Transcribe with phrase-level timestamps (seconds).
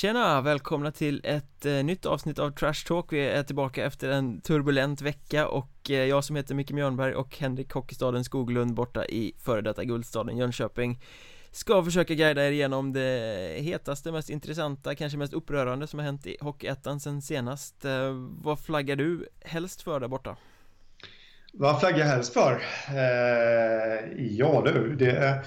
[0.00, 0.40] Tjena!
[0.40, 5.02] Välkomna till ett eh, nytt avsnitt av Trash Talk Vi är tillbaka efter en turbulent
[5.02, 9.60] vecka och eh, jag som heter Micke Mjörnberg och Henrik Hockeystaden Skoglund borta i före
[9.60, 11.02] detta guldstaden Jönköping
[11.50, 16.26] Ska försöka guida er igenom det hetaste, mest intressanta, kanske mest upprörande som har hänt
[16.26, 20.36] i Hockeyettan sen senast eh, Vad flaggar du helst för där borta?
[21.52, 22.62] Vad flaggar jag helst för?
[22.88, 25.46] Eh, ja du, det är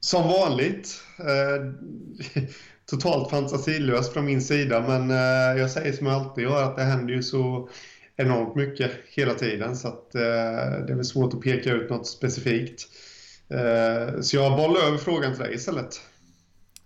[0.00, 2.42] som vanligt eh,
[2.90, 6.82] totalt fantasilöst från min sida men eh, jag säger som jag alltid gör att det
[6.82, 7.68] händer ju så
[8.16, 10.20] enormt mycket hela tiden så att eh,
[10.86, 12.86] det är väl svårt att peka ut något specifikt.
[13.50, 16.00] Eh, så jag bollar över frågan till dig istället.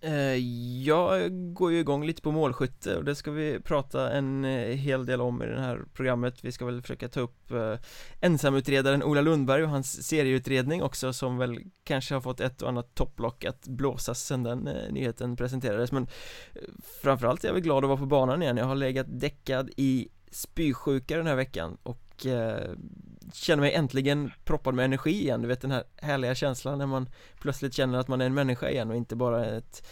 [0.04, 0.36] Eh,
[0.84, 5.06] jag går ju igång lite på målskytte och det ska vi prata en eh, hel
[5.06, 6.44] del om i det här programmet.
[6.44, 7.74] Vi ska väl försöka ta upp eh,
[8.20, 12.94] ensamutredaren Ola Lundberg och hans serieutredning också som väl kanske har fått ett och annat
[12.94, 14.58] topplock att blåsas sen den
[14.90, 15.92] nyheten presenterades.
[15.92, 16.06] Men
[17.02, 18.56] framförallt är jag väl glad att vara på banan igen.
[18.56, 22.26] Jag har legat däckad i spysjuka den här veckan och
[23.34, 27.08] känner mig äntligen proppad med energi igen Du vet den här härliga känslan när man
[27.40, 29.86] plötsligt känner att man är en människa igen och inte bara ett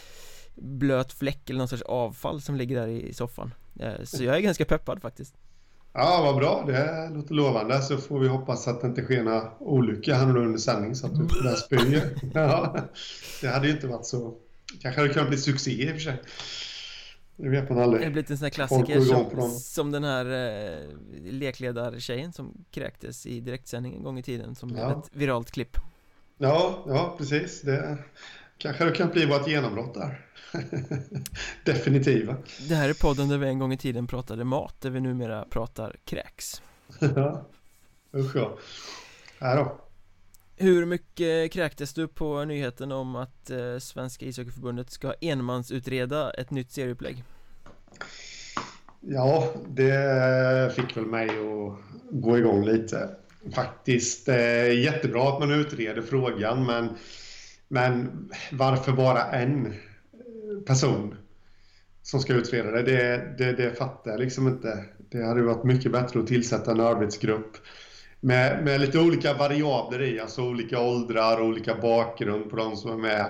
[0.54, 4.40] blöt fläck eller någon sorts avfall som ligger där i soffan eh, Så jag är
[4.40, 5.34] ganska peppad faktiskt
[5.94, 6.64] Ja, vad bra.
[6.66, 7.82] Det låter lovande.
[7.82, 11.14] Så får vi hoppas att det inte sker några olyckor här under sändning så att
[11.14, 12.00] du börjar spy.
[12.34, 12.76] Ja,
[13.40, 14.34] det hade ju inte varit så...
[14.82, 16.22] kanske hade kunnat bli succé i och för sig.
[17.42, 18.02] Det vet man aldrig.
[18.02, 20.78] Det har blivit en sån här klassiker som, som den här eh,
[21.32, 25.76] lekledartjejen som kräktes i direktsändning en gång i tiden som blev ett viralt klipp.
[26.38, 27.62] Ja, ja precis.
[27.62, 27.98] Det
[28.58, 30.26] kanske det kan bli vårt genombrott där.
[31.64, 32.36] Definitiva.
[32.68, 35.44] Det här är podden där vi en gång i tiden pratade mat, där vi numera
[35.44, 36.62] pratar kräks.
[36.98, 37.46] ja,
[38.14, 38.58] usch ja.
[39.40, 39.81] Här då.
[40.62, 46.70] Hur mycket kräktes du på nyheten om att eh, Svenska ishockeyförbundet ska enmansutreda ett nytt
[46.70, 47.24] serieupplägg?
[49.00, 51.78] Ja, det fick väl mig att
[52.10, 53.08] gå igång lite.
[53.54, 56.88] Faktiskt eh, jättebra att man utreder frågan, men,
[57.68, 58.10] men
[58.52, 59.72] varför bara en eh,
[60.66, 61.14] person
[62.02, 62.82] som ska utreda det?
[62.82, 64.84] Det, det, det fattar jag liksom inte.
[65.10, 67.56] Det hade varit mycket bättre att tillsätta en arbetsgrupp
[68.24, 72.90] med, med lite olika variabler i, alltså olika åldrar och olika bakgrund på de som
[72.90, 73.26] är med.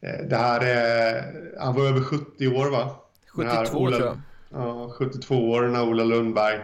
[0.00, 1.24] Eh, det här är,
[1.60, 2.96] han var över 70 år va?
[3.28, 4.18] 72 Ola, tror jag.
[4.62, 6.58] Ja, 72 år, den här Ola Lundberg.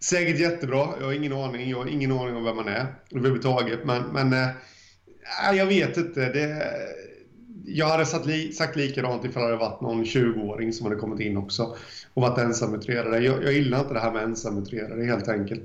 [0.00, 3.84] Säkert jättebra, jag har ingen aning, jag har ingen aning om vem man är överhuvudtaget.
[3.84, 6.20] Men, men äh, jag vet inte.
[6.20, 6.72] Det,
[7.66, 11.20] jag hade sagt, li, sagt likadant ifall det hade varit någon 20-åring som hade kommit
[11.20, 11.76] in också
[12.14, 13.18] och varit ensamutredare.
[13.18, 15.62] Jag, jag gillar inte det här med ensamutredare helt enkelt.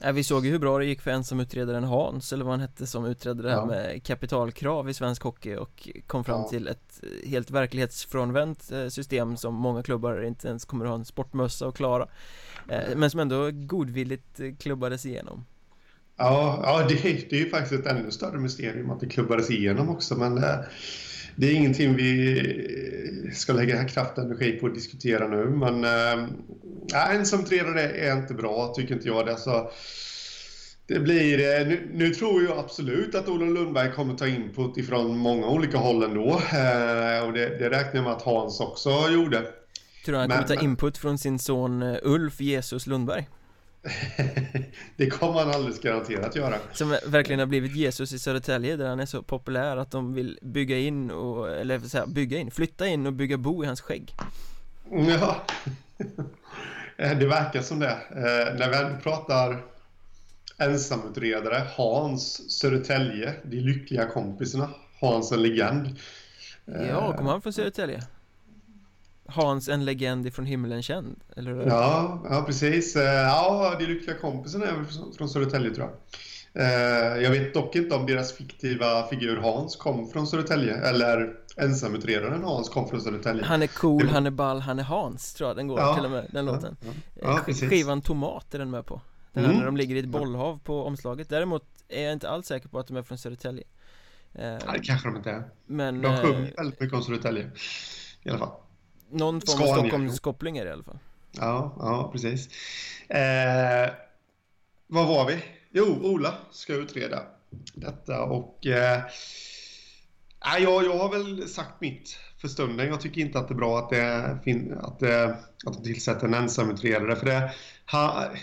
[0.00, 2.86] Ja, vi såg ju hur bra det gick för ensamutredaren Hans, eller vad han hette,
[2.86, 3.66] som utredde det här ja.
[3.66, 6.48] med kapitalkrav i svensk hockey och kom fram ja.
[6.48, 11.04] till ett helt verklighetsfrånvänt eh, system som många klubbar inte ens kommer att ha en
[11.04, 12.08] sportmössa att klara.
[12.68, 15.44] Eh, men som ändå godvilligt eh, klubbades igenom.
[16.16, 16.94] Ja, ja det,
[17.30, 20.66] det är ju faktiskt ett ännu större mysterium att det klubbades igenom också, men det
[21.46, 25.44] är ingenting vi ska lägga kraft och energi på att diskutera nu.
[25.44, 29.26] Men äh, ensamutredare är inte bra, tycker inte jag.
[29.26, 29.70] Det, alltså,
[30.86, 35.18] det blir, eh, nu, nu, tror jag absolut att Olof Lundberg kommer ta input ifrån
[35.18, 36.28] många olika håll ändå.
[36.30, 39.42] Äh, och det, det räknar jag med att Hans också gjorde.
[40.04, 43.28] Tror du han kommer ta input från sin son Ulf Jesus Lundberg?
[44.96, 46.54] Det kommer han alldeles garanterat göra.
[46.72, 50.38] Som verkligen har blivit Jesus i Södertälje där han är så populär att de vill
[50.42, 54.14] bygga in och, eller säga bygga in, flytta in och bygga bo i hans skägg.
[54.90, 55.42] Ja.
[56.96, 57.98] Det verkar som det.
[58.10, 59.62] Eh, När vi pratar
[60.58, 64.70] ensamutredare Hans Södertälje, de lyckliga kompisarna
[65.00, 65.96] Hans en legend.
[66.64, 68.02] Ja, kommer han från Södertälje?
[69.30, 71.66] Hans en legend ifrån himlen känd, eller hur?
[71.66, 72.96] Ja, ja precis.
[72.96, 74.84] Eh, ja, de lyckliga kompisarna är
[75.16, 75.96] från Södertälje tror jag.
[76.54, 82.44] Eh, jag vet dock inte om deras fiktiva figur Hans kom från Södertälje eller ensamutredaren
[82.44, 83.44] Hans kom från Södertälje.
[83.44, 86.04] Han är cool, han är ball, han är Hans tror jag den går ja, till
[86.04, 86.76] och med, den låten.
[86.80, 86.92] Ja,
[87.22, 87.44] ja.
[87.46, 89.00] ja Skivan Tomat är den med på.
[89.32, 89.58] Den här mm.
[89.58, 91.28] när de ligger i ett bollhav på omslaget.
[91.28, 93.64] Däremot är jag inte alls säker på att de är från Södertälje.
[94.34, 95.42] Eh, ja, det kanske de inte är.
[95.66, 97.50] Men, de sjunger väldigt mycket om Södertälje.
[98.22, 98.52] I alla fall.
[99.10, 100.98] Någon form av Stockholmskoppling är det i alla fall.
[101.30, 102.48] Ja, ja precis.
[103.08, 103.90] Eh,
[104.86, 105.44] var var vi?
[105.70, 107.22] Jo, Ola ska utreda
[107.74, 109.02] detta och eh,
[110.58, 112.86] jag, jag har väl sagt mitt för stunden.
[112.86, 114.24] Jag tycker inte att det är bra att, det,
[114.80, 115.24] att, det,
[115.66, 117.16] att de tillsätter en ensamutredare.
[117.16, 117.50] För det,
[117.84, 118.36] han,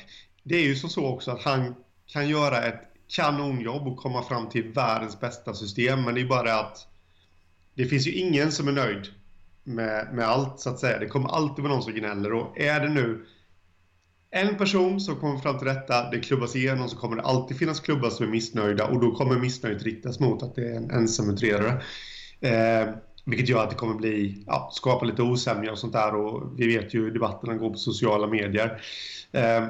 [0.43, 1.75] det är ju så, så också att han
[2.07, 6.03] kan göra ett kanonjobb och komma fram till världens bästa system.
[6.03, 6.87] Men det är bara att
[7.73, 9.07] det finns ju ingen som är nöjd
[9.65, 10.99] med, med allt så att säga.
[10.99, 13.25] Det kommer alltid vara någon som gnäller och är det nu
[14.31, 17.79] en person som kommer fram till detta, det klubbas igenom, så kommer det alltid finnas
[17.79, 21.83] klubbar som är missnöjda och då kommer missnöjet riktas mot att det är en ensamutredare.
[22.41, 22.89] Eh,
[23.25, 26.77] vilket gör att det kommer bli, ja, skapa lite osämja och sånt där och vi
[26.77, 28.81] vet ju hur debatterna går på sociala medier.
[29.31, 29.65] Eh,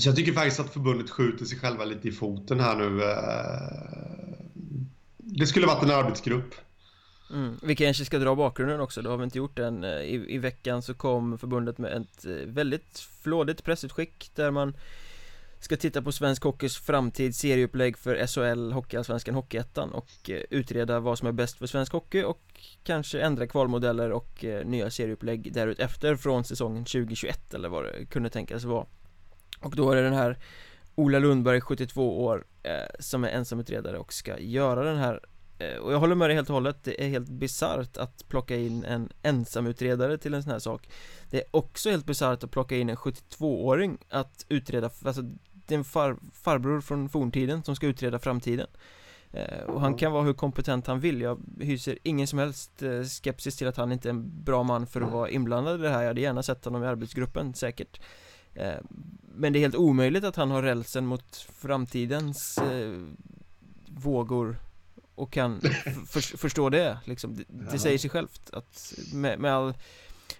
[0.00, 3.02] så jag tycker faktiskt att förbundet skjuter sig själva lite i foten här nu.
[3.02, 4.40] Eh,
[5.16, 6.54] det skulle varit en arbetsgrupp
[7.32, 7.58] Mm.
[7.62, 10.38] Vi kanske ska dra bakgrunden också, det har vi inte gjort än eh, I, I
[10.38, 14.76] veckan så kom förbundet med ett eh, väldigt flådigt pressutskick där man
[15.60, 21.18] ska titta på svensk hockeys framtid, serieupplägg för SHL, Hockeyallsvenskan, Hockeyettan och eh, utreda vad
[21.18, 26.44] som är bäst för svensk hockey och kanske ändra kvalmodeller och nya serieupplägg därutefter från
[26.44, 28.86] säsongen 2021 eller vad det kunde tänkas vara.
[29.60, 30.38] Och då är det den här
[30.94, 32.44] Ola Lundberg, 72 år,
[32.98, 35.20] som är ensamutredare och ska göra den här
[35.82, 38.84] och jag håller med dig helt och hållet, det är helt bisarrt att plocka in
[38.84, 40.88] en ensamutredare till en sån här sak.
[41.30, 45.22] Det är också helt bisarrt att plocka in en 72-åring att utreda, alltså
[45.66, 48.66] det är en far, farbror från forntiden som ska utreda framtiden.
[49.32, 53.02] Eh, Och han kan vara hur kompetent han vill, jag hyser ingen som helst eh,
[53.02, 55.88] skepsis till att han inte är en bra man för att vara inblandad i det
[55.90, 56.00] här.
[56.00, 58.00] Jag hade gärna sett honom i arbetsgruppen, säkert.
[59.34, 62.58] Men det är helt omöjligt att han har rälsen mot framtidens
[63.88, 64.56] vågor
[65.20, 65.60] och kan
[66.08, 67.36] för, förstå det liksom.
[67.36, 69.74] Det, det säger sig självt att med, med all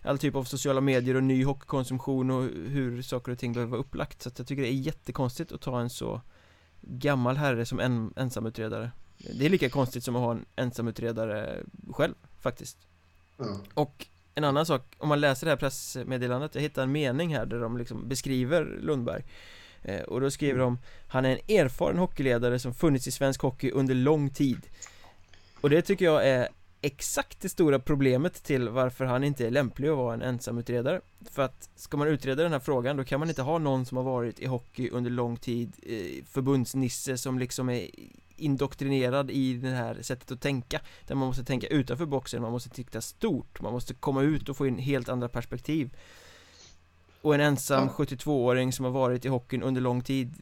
[0.03, 3.81] all typ av sociala medier och ny hockeykonsumtion och hur saker och ting behöver vara
[3.81, 4.23] upplagt.
[4.23, 6.21] Så att jag tycker det är jättekonstigt att ta en så
[6.81, 8.91] gammal herre som en ensamutredare.
[9.19, 12.79] Det är lika konstigt som att ha en ensamutredare själv faktiskt.
[13.38, 13.56] Mm.
[13.75, 17.47] Och en annan sak, om man läser det här pressmeddelandet, jag hittar en mening här
[17.47, 19.25] där de liksom beskriver Lundberg
[19.82, 20.79] Eh, och då skriver de
[21.09, 24.67] Han är en erfaren hockeyledare som funnits i svensk hockey under lång tid.
[25.61, 26.49] Och det tycker jag är
[26.82, 31.00] exakt det stora problemet till varför han inte är lämplig att vara en ensamutredare.
[31.31, 33.97] För att ska man utreda den här frågan då kan man inte ha någon som
[33.97, 37.91] har varit i hockey under lång tid eh, Förbundsnisse som liksom är
[38.37, 40.81] indoktrinerad i det här sättet att tänka.
[41.06, 44.56] Där man måste tänka utanför boxen, man måste titta stort Man måste komma ut och
[44.56, 45.91] få in helt andra perspektiv
[47.23, 48.05] och en ensam ja.
[48.05, 50.35] 72-åring som har varit i hockeyn under lång tid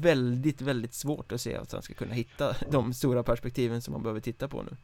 [0.00, 4.02] Väldigt, väldigt svårt att se att han ska kunna hitta de stora perspektiven som man
[4.02, 4.76] behöver titta på nu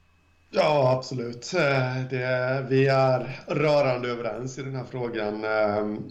[0.50, 1.54] Ja, absolut.
[1.54, 5.44] Eh, det, vi är rörande överens i den här frågan.
[5.44, 6.02] Ehm,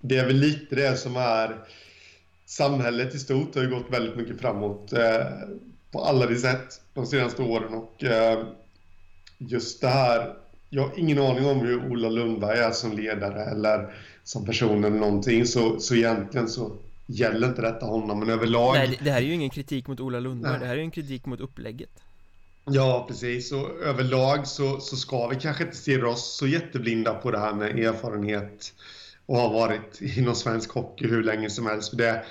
[0.00, 1.56] det är väl lite det som är
[2.44, 5.26] samhället i stort har ju gått väldigt mycket framåt eh,
[5.90, 8.46] på alla de sätt de senaste åren och eh,
[9.38, 10.34] just det här.
[10.74, 14.96] Jag har ingen aning om hur Ola Lundberg är som ledare eller som person eller
[14.96, 16.76] någonting så, så egentligen så
[17.06, 20.20] gäller inte detta honom men överlag Nej det här är ju ingen kritik mot Ola
[20.20, 21.90] Lundberg, det här är ju en kritik mot upplägget
[22.64, 27.30] Ja precis och överlag så, så ska vi kanske inte stirra oss så jätteblinda på
[27.30, 28.74] det här med erfarenhet
[29.26, 32.24] och ha varit inom svensk hockey hur länge som helst för det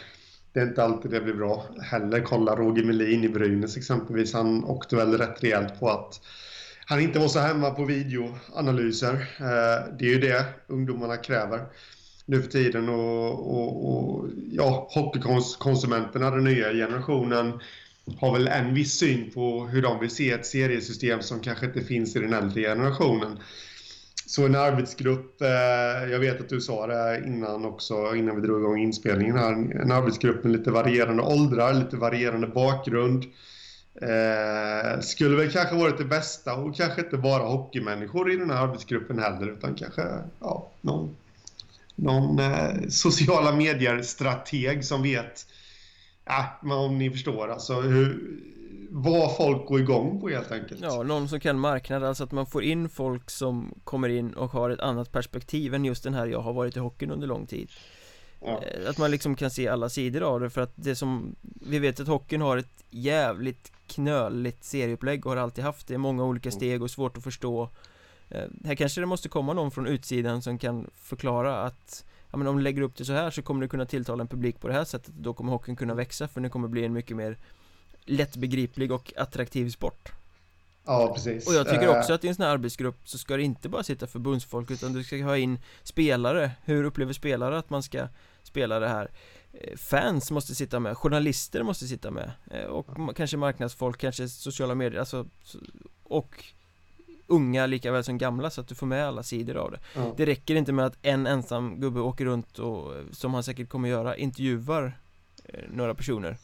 [0.53, 2.21] det är inte alltid det blir bra heller.
[2.21, 4.33] Kolla Roger Melin i Brynäs exempelvis.
[4.33, 6.21] Han åkte väl rätt rejält på att
[6.91, 9.13] han inte var så hemma på videoanalyser.
[9.39, 11.65] Eh, det är ju det ungdomarna kräver
[12.25, 17.59] nu för tiden och, och, och ja, hockeykonsumenterna, den nya generationen
[18.19, 21.81] har väl en viss syn på hur de vill se ett seriesystem som kanske inte
[21.81, 23.39] finns i den äldre generationen.
[24.25, 28.61] Så en arbetsgrupp, eh, jag vet att du sa det innan också, innan vi drog
[28.61, 33.25] igång inspelningen här, en arbetsgrupp med lite varierande åldrar, lite varierande bakgrund
[33.95, 38.67] Eh, skulle väl kanske varit det bästa och kanske inte bara hockeymänniskor i den här
[38.67, 40.01] arbetsgruppen heller utan kanske
[40.39, 41.15] ja, någon,
[41.95, 45.45] någon eh, sociala medier-strateg som vet
[46.25, 48.39] ja, om ni förstår alltså hur,
[48.89, 52.45] vad folk går igång på helt enkelt Ja, någon som kan marknad, alltså att man
[52.45, 56.27] får in folk som kommer in och har ett annat perspektiv än just den här
[56.27, 57.71] jag har varit i hockeyn under lång tid
[58.41, 58.63] ja.
[58.63, 61.79] Eh, att man liksom kan se alla sidor av det för att det som Vi
[61.79, 66.49] vet att hockeyn har ett jävligt knöligt serieupplägg och har alltid haft det, många olika
[66.49, 66.59] mm.
[66.59, 67.69] steg och svårt att förstå
[68.29, 72.47] eh, Här kanske det måste komma någon från utsidan som kan förklara att Ja men
[72.47, 74.67] om du lägger upp det så här så kommer du kunna tilltala en publik på
[74.67, 77.37] det här sättet Då kommer hockeyn kunna växa för det kommer bli en mycket mer
[78.05, 80.11] Lättbegriplig och attraktiv sport
[80.85, 81.99] Ja precis Och jag tycker eh.
[81.99, 84.93] också att i en sån här arbetsgrupp så ska det inte bara sitta förbundsfolk utan
[84.93, 88.07] du ska ha in spelare Hur upplever spelare att man ska
[88.43, 89.11] spela det här?
[89.53, 94.75] Eh, fans måste sitta med, journalister måste sitta med eh, och kanske marknadsfolk, kanske sociala
[94.75, 95.25] medier, alltså
[96.03, 96.43] och
[97.27, 100.13] unga lika väl som gamla så att du får med alla sidor av det ja.
[100.17, 103.89] Det räcker inte med att en ensam gubbe åker runt och, som han säkert kommer
[103.89, 104.97] göra, intervjuar
[105.69, 106.37] några personer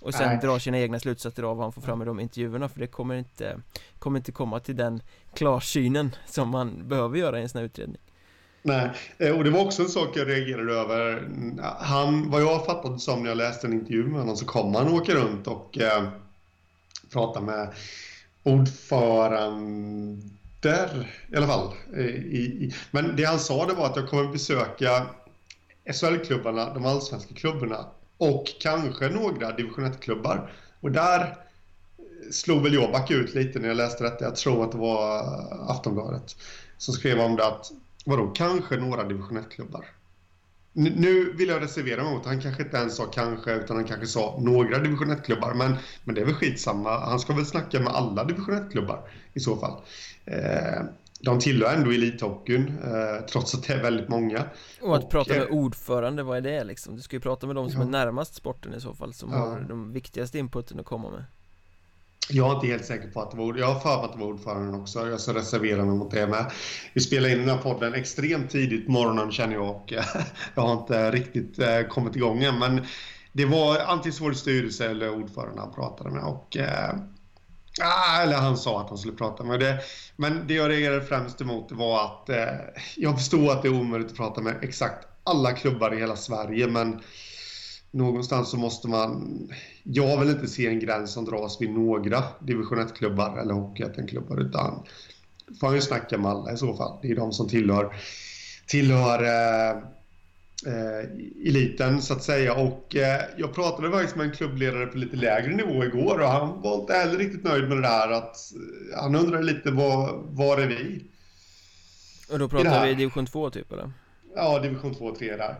[0.00, 0.38] Och sen Nej.
[0.42, 3.14] dra sina egna slutsatser av vad han får fram i de intervjuerna För det kommer
[3.14, 3.60] inte
[3.98, 5.02] Kommer inte komma till den
[5.34, 8.00] klarsynen som man behöver göra i en sån här utredning
[8.66, 11.28] Nej, eh, och det var också en sak jag reagerade över.
[11.80, 14.88] Han, vad jag fattade som när jag läste en intervju med honom så kom han
[14.88, 16.08] åka runt och eh,
[17.12, 17.74] prata med
[18.42, 20.20] ordförande
[21.32, 21.72] i alla fall.
[21.96, 25.06] Eh, I, i, men det han sa det var att jag kommer besöka
[25.92, 27.86] SHL-klubbarna, de allsvenska klubbarna
[28.18, 30.52] och kanske några division 1-klubbar.
[30.80, 31.34] Och där eh,
[32.30, 34.24] slog väl jag back ut lite när jag läste detta.
[34.24, 35.22] Jag tror att det var
[35.70, 36.36] Aftonbladet
[36.78, 37.72] som skrev om det att
[38.04, 39.84] vadå, kanske några division 1-klubbar.
[40.72, 44.06] Nu vill jag reservera mig mot han kanske inte ens sa kanske utan han kanske
[44.06, 46.98] sa några division 1-klubbar men, men det är väl skitsamma.
[46.98, 49.82] Han ska väl snacka med alla division 1-klubbar i så fall.
[50.24, 50.82] Eh,
[51.20, 54.44] de tillhör ändå elithockeyn eh, trots att det är väldigt många.
[54.82, 56.96] Och att Och, prata med eh, ordförande, vad är det liksom?
[56.96, 57.86] Du ska ju prata med de som Ja.
[57.86, 59.38] är närmast sporten i så fall Som Ja.
[59.38, 61.24] har de viktigaste inputen att komma med
[62.28, 64.18] jag är inte helt säker på att det var Jag har för mig att det
[64.18, 65.08] var ordföranden också.
[65.10, 66.52] Jag ska reservera mig mot det med.
[66.92, 70.04] Vi spelar in den här podden extremt tidigt på morgonen känner jag och eh,
[70.54, 72.58] jag har inte riktigt eh, kommit igång än.
[72.58, 72.86] Men
[73.32, 76.94] det var antingen vår styrelse eller ordförande han pratade med och eh,
[77.82, 79.78] ah, eller han sa att han skulle prata med det.
[80.16, 82.46] Men det jag reagerade främst emot var att eh,
[82.96, 86.66] jag förstår att det är omöjligt att prata med exakt alla klubbar i hela Sverige
[86.66, 87.00] men
[87.94, 89.38] någonstans så måste man...
[89.82, 94.82] Jag vill inte se en gräns som dras vid några division 1-klubbar eller hockeyettan-klubbar utan
[95.60, 96.98] får han ju snacka med alla i så fall.
[97.02, 97.94] Det är de som tillhör,
[98.66, 99.76] tillhör eh,
[100.66, 101.04] eh,
[101.46, 102.54] eliten så att säga.
[102.54, 106.62] Och eh, jag pratade faktiskt med en klubbledare på lite lägre nivå igår och han
[106.62, 108.10] var inte heller riktigt nöjd med det där.
[108.10, 111.04] Att, eh, han undrade lite var, var är vi?
[112.32, 113.92] Och då pratar vi division 2 typ eller?
[114.36, 115.56] Ja, division 2 och 3 där.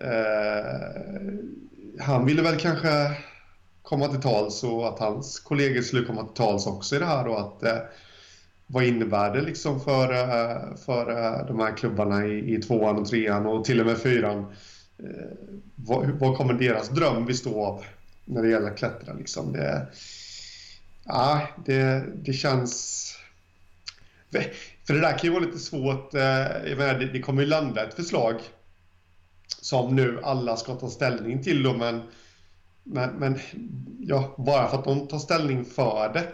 [0.00, 1.32] Eh,
[2.00, 3.16] han ville väl kanske
[3.82, 7.28] komma till tals och att hans kollegor skulle komma till tals också i det här
[7.28, 7.78] och att eh,
[8.66, 13.08] vad innebär det liksom för, eh, för eh, de här klubbarna i, i tvåan och
[13.08, 14.38] trean och till och med fyran?
[14.98, 17.84] Eh, vad, vad kommer deras dröm bestå av
[18.24, 19.52] när det gäller att klättra liksom?
[19.52, 19.86] Det,
[21.04, 23.02] ja, det, det känns...
[24.86, 26.14] För det där kan ju vara lite svårt.
[26.14, 26.22] Eh,
[26.68, 28.40] jag menar, det, det kommer ju landa ett förslag
[29.48, 32.02] som nu alla ska ta ställning till då, men,
[32.82, 33.38] men, men
[34.00, 36.26] ja, bara för att de tar ställning för det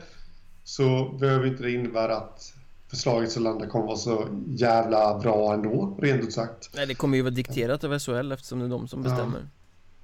[0.65, 2.55] så behöver inte det innebära att
[2.91, 6.71] förslaget som landar kommer vara så jävla bra ändå, rent ut sagt.
[6.75, 9.11] Nej det kommer ju vara dikterat av SHL eftersom det är de som Ja.
[9.11, 9.49] bestämmer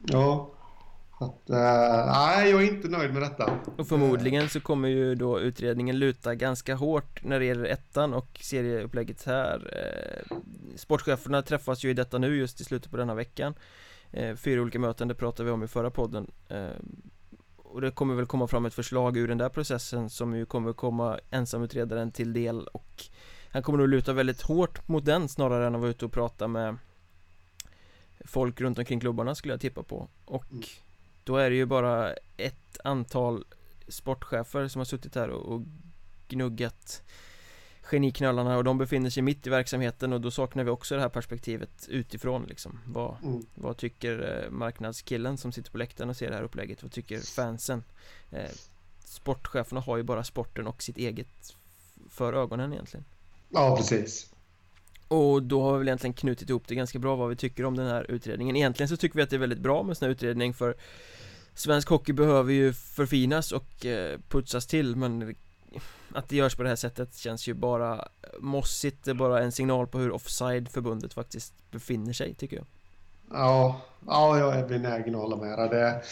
[0.06, 0.50] Ja.
[1.20, 3.60] Att, eh, nej, jag är inte nöjd med detta.
[3.76, 8.38] Och förmodligen så kommer ju då utredningen luta ganska hårt när det gäller ettan och
[8.42, 10.36] serieupplägget här eh,
[10.76, 13.54] Sportcheferna träffas ju i detta nu just i slutet på denna veckan
[14.10, 16.68] eh, Fyra olika möten, det pratade vi om i förra podden eh,
[17.56, 20.72] Och det kommer väl komma fram ett förslag ur den där processen som ju kommer
[20.72, 23.04] komma ensamutredaren till del och
[23.50, 26.48] Han kommer nog luta väldigt hårt mot den snarare än att vara ute och prata
[26.48, 26.76] med
[28.24, 30.62] Folk runt omkring klubbarna skulle jag tippa på och Mm.
[31.28, 33.44] Då är det ju bara ett antal
[33.88, 35.62] sportchefer som har suttit här och, och
[36.28, 37.02] gnuggat
[37.82, 41.08] geniknölarna och de befinner sig mitt i verksamheten och då saknar vi också det här
[41.08, 43.46] perspektivet utifrån liksom vad, Mm.
[43.54, 46.82] vad tycker eh, marknadskillen som sitter på läktaren och ser det här upplägget?
[46.82, 47.84] Vad tycker fansen?
[48.30, 48.50] Eh,
[49.04, 51.54] sportcheferna har ju bara sporten och sitt eget
[52.10, 53.04] för ögonen egentligen
[53.48, 54.32] Ja, precis.
[55.08, 57.76] och då har vi väl egentligen knutit ihop det ganska bra vad vi tycker om
[57.76, 60.06] den här utredningen Egentligen så tycker vi att det är väldigt bra med en sån
[60.06, 60.74] här utredning för
[61.58, 65.34] Svensk hockey behöver ju förfinas och eh, putsas till men
[66.14, 68.08] Att det görs på det här sättet känns ju bara
[68.40, 72.66] mossigt Det är bara en signal på hur offside förbundet faktiskt befinner sig tycker jag
[73.30, 75.68] Ja, ja, jag är benägen att hålla med dig.
[75.68, 76.02] Det,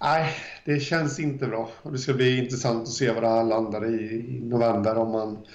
[0.00, 0.34] nej,
[0.64, 1.70] det känns inte bra.
[1.82, 4.04] Och det ska bli intressant att se vad det här landar i
[4.36, 5.46] i november om man,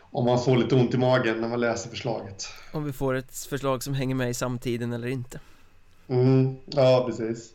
[0.00, 2.48] om man får lite ont i magen när man läser förslaget.
[2.72, 5.40] Om vi får ett förslag som hänger med i samtiden eller inte
[6.08, 7.54] Mm, ja, precis.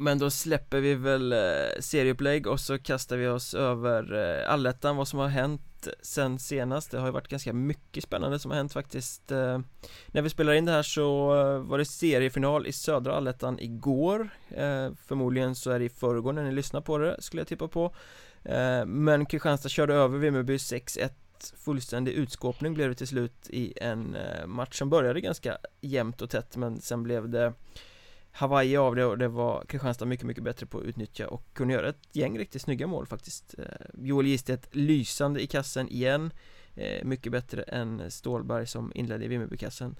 [0.00, 1.38] Men då släpper vi väl eh,
[1.80, 6.90] serieupplägg och så kastar vi oss över eh, allettan, vad som har hänt sen senast.
[6.90, 9.60] Det har ju varit ganska mycket spännande som har hänt faktiskt eh.
[10.06, 11.26] När vi spelar in det här så
[11.58, 14.28] var det seriefinal i södra allettan igår.
[15.06, 17.94] Förmodligen så är det i förrgår när ni lyssnar på det, skulle jag tippa på.
[18.86, 21.10] Men Kristianstad körde över Vimmerby 6-1
[21.56, 26.56] Fullständig utskåpning blev det till slut i en match som började ganska jämnt och tätt
[26.56, 27.52] men sen blev det
[28.32, 31.74] Hawaii av det och det var Kristianstad mycket, mycket bättre på att utnyttja och kunde
[31.74, 33.54] göra ett gäng riktigt snygga mål faktiskt.
[33.58, 36.30] Eh, Joel Gistedt lysande i kassen igen.
[36.74, 39.96] Eh, mycket bättre än Stålberg som inledde i Vimmerbykassen.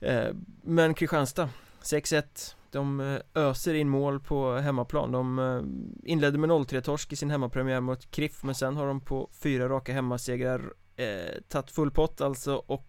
[0.00, 0.28] Eh,
[0.62, 1.48] men Kristianstad
[1.82, 5.12] 6-1 De öser in mål på hemmaplan.
[5.12, 9.68] De inledde med 0-3-torsk i sin hemmapremiär mot Kriff Men sen har de på fyra
[9.68, 12.88] raka hemmasegrar eh, Tagit full pott alltså och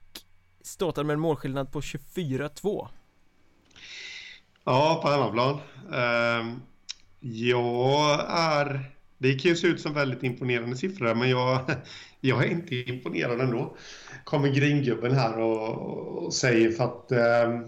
[0.62, 2.88] Ståtar med en målskillnad på 24-2
[4.70, 5.60] Ja, på hemmaplan
[5.94, 6.56] ehm, uh,
[7.20, 11.60] Jag är Det kan ju se ut som väldigt imponerande siffror men jag
[12.22, 13.78] Jag är inte imponerad ändå
[14.24, 17.68] Kommer gringubben här och, och säger för att uh,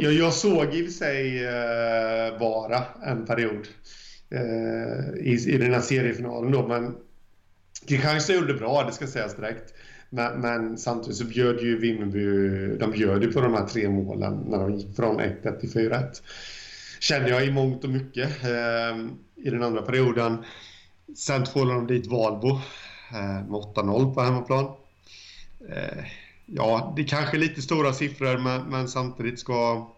[0.00, 3.68] jag, jag såg i och för sig eh, uh, bara en period
[4.34, 6.96] uh, i, i den här seriefinalen då, men
[7.88, 9.74] Kristianstad gjorde det bra, det ska sägas direkt.
[10.10, 14.34] Men, men, samtidigt så bjöd ju Vimmerby, de bjöd ju på de här tre målen
[14.34, 16.22] när de gick från 1-1 till 4-1.
[17.00, 18.98] Kände jag i mångt och mycket eh,
[19.36, 20.44] i den andra perioden.
[21.16, 22.48] Sen tvålade de dit Valbo
[23.12, 24.64] eh, med 8-0 på hemmaplan.
[25.68, 26.04] Eh,
[26.46, 29.90] ja, det är kanske är lite stora siffror men, men samtidigt ska...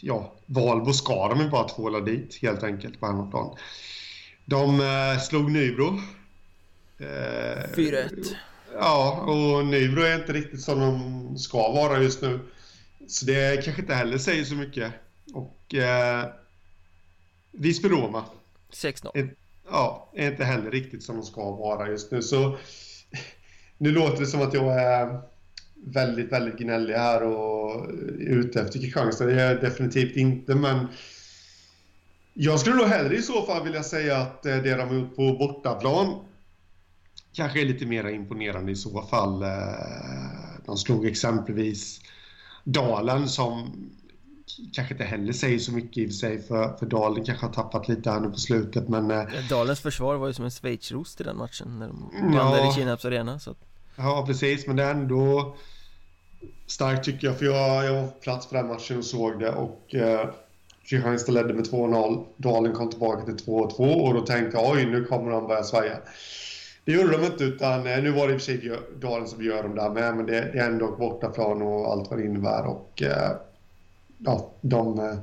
[0.00, 3.56] Ja, Valbo ska de ju bara tvåla dit helt enkelt på hemmaplan.
[4.44, 6.00] De eh, slog Nybro.
[6.98, 8.34] Eh, 4-1.
[8.78, 12.40] Ja, och Nybro är inte riktigt som de ska vara just nu.
[13.08, 14.92] Så det kanske inte heller säger så mycket.
[15.32, 16.26] Och eh,
[17.52, 18.24] Visby-Roma.
[18.72, 19.30] 6-0.
[19.70, 22.22] Ja, är inte heller riktigt som de ska vara just nu.
[22.22, 22.56] Så
[23.78, 25.20] nu låter det som att jag är
[25.86, 27.86] väldigt, väldigt gnällig här och
[28.18, 29.24] ute efter Kristianstad.
[29.24, 30.86] Det är jag definitivt inte, men
[32.32, 35.32] jag skulle nog hellre i så fall vilja säga att det de har gjort på
[35.32, 36.24] bortaplan
[37.34, 39.42] kanske är lite mer imponerande i så fall.
[39.42, 39.48] Eh,
[40.66, 42.00] de slog exempelvis
[42.64, 43.72] Dalen som
[44.72, 47.52] kanske inte heller säger så mycket i och för sig för, för Dalen kanske har
[47.52, 49.10] tappat lite här nu på slutet men...
[49.10, 52.70] Eh, Dalens försvar var ju som en schweizrost i den matchen när de vann ja,
[52.70, 53.54] i Kinnarps arena så
[53.96, 55.56] Ja precis men det är ändå
[56.66, 59.50] starkt tycker jag för jag, jag var på plats på den matchen och såg det
[59.50, 60.28] och eh,
[60.84, 65.04] Kristianstad ledde med 2-0 Dalen kom tillbaka till 2-2 och då tänkte jag oj nu
[65.04, 65.96] kommer de börja svaja
[66.84, 69.44] det gjorde de inte, utan eh, nu var det i och för sig Dalen som
[69.44, 72.66] gör dem där med, men det, det är ändå bortaplan och allt vad det innebär.
[72.66, 73.32] Och, eh,
[74.18, 75.14] ja, de eh,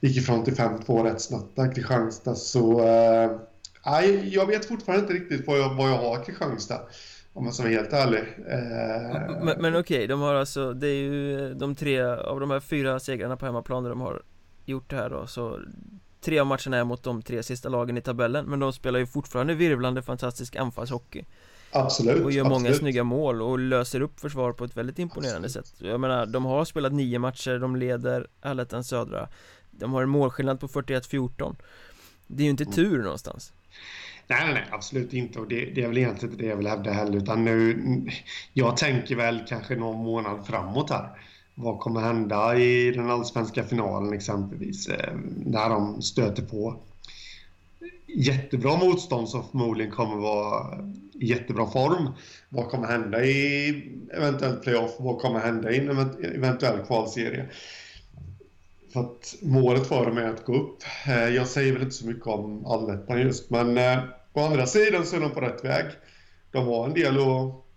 [0.00, 2.34] gick ifrån till 5-2 rätt snabbt där, Kristianstad.
[2.34, 3.30] Så eh,
[4.24, 6.80] jag vet fortfarande inte riktigt vad jag, vad jag har Kristianstad.
[7.32, 8.24] Om jag ska vara helt ärlig.
[8.48, 9.44] Eh...
[9.44, 12.60] Men, men okej, okay, de har alltså, det är ju de tre av de här
[12.60, 14.22] fyra segrarna på hemmaplan där de har
[14.64, 15.60] gjort det här då, så
[16.28, 19.06] Tre av matcherna är mot de tre sista lagen i tabellen Men de spelar ju
[19.06, 21.24] fortfarande virvlande fantastisk anfallshockey
[21.70, 22.62] Absolut Och gör absolut.
[22.62, 25.66] många snygga mål och löser upp försvar på ett väldigt imponerande absolut.
[25.66, 29.28] sätt Jag menar, de har spelat nio matcher, de leder Allettan södra
[29.70, 31.56] De har en målskillnad på 41-14
[32.26, 32.74] Det är ju inte mm.
[32.74, 33.52] tur någonstans
[34.26, 35.38] Nej, nej, nej, absolut inte.
[35.38, 37.16] Och det, det, är väl egentligen inte det jag vill hävda heller.
[37.16, 37.82] Utan nu,
[38.52, 41.08] jag tänker väl kanske någon månad framåt här
[41.60, 44.88] vad kommer hända i den allsvenska finalen exempelvis?
[44.88, 45.14] Eh,
[45.46, 46.80] när de stöter på
[48.06, 50.78] jättebra motstånd som förmodligen kommer vara
[51.12, 52.10] i jättebra form.
[52.48, 53.68] Vad kommer hända i
[54.12, 54.94] eventuellt playoff?
[54.98, 55.88] Vad kommer hända i en
[56.22, 57.46] eventuell kvalserie?
[58.92, 60.82] För att målet för dem är att gå upp.
[61.06, 63.98] Eh, jag säger väl inte så mycket om allettan just, men eh,
[64.32, 65.84] å andra sidan så är de på rätt väg.
[66.52, 67.67] De har en del att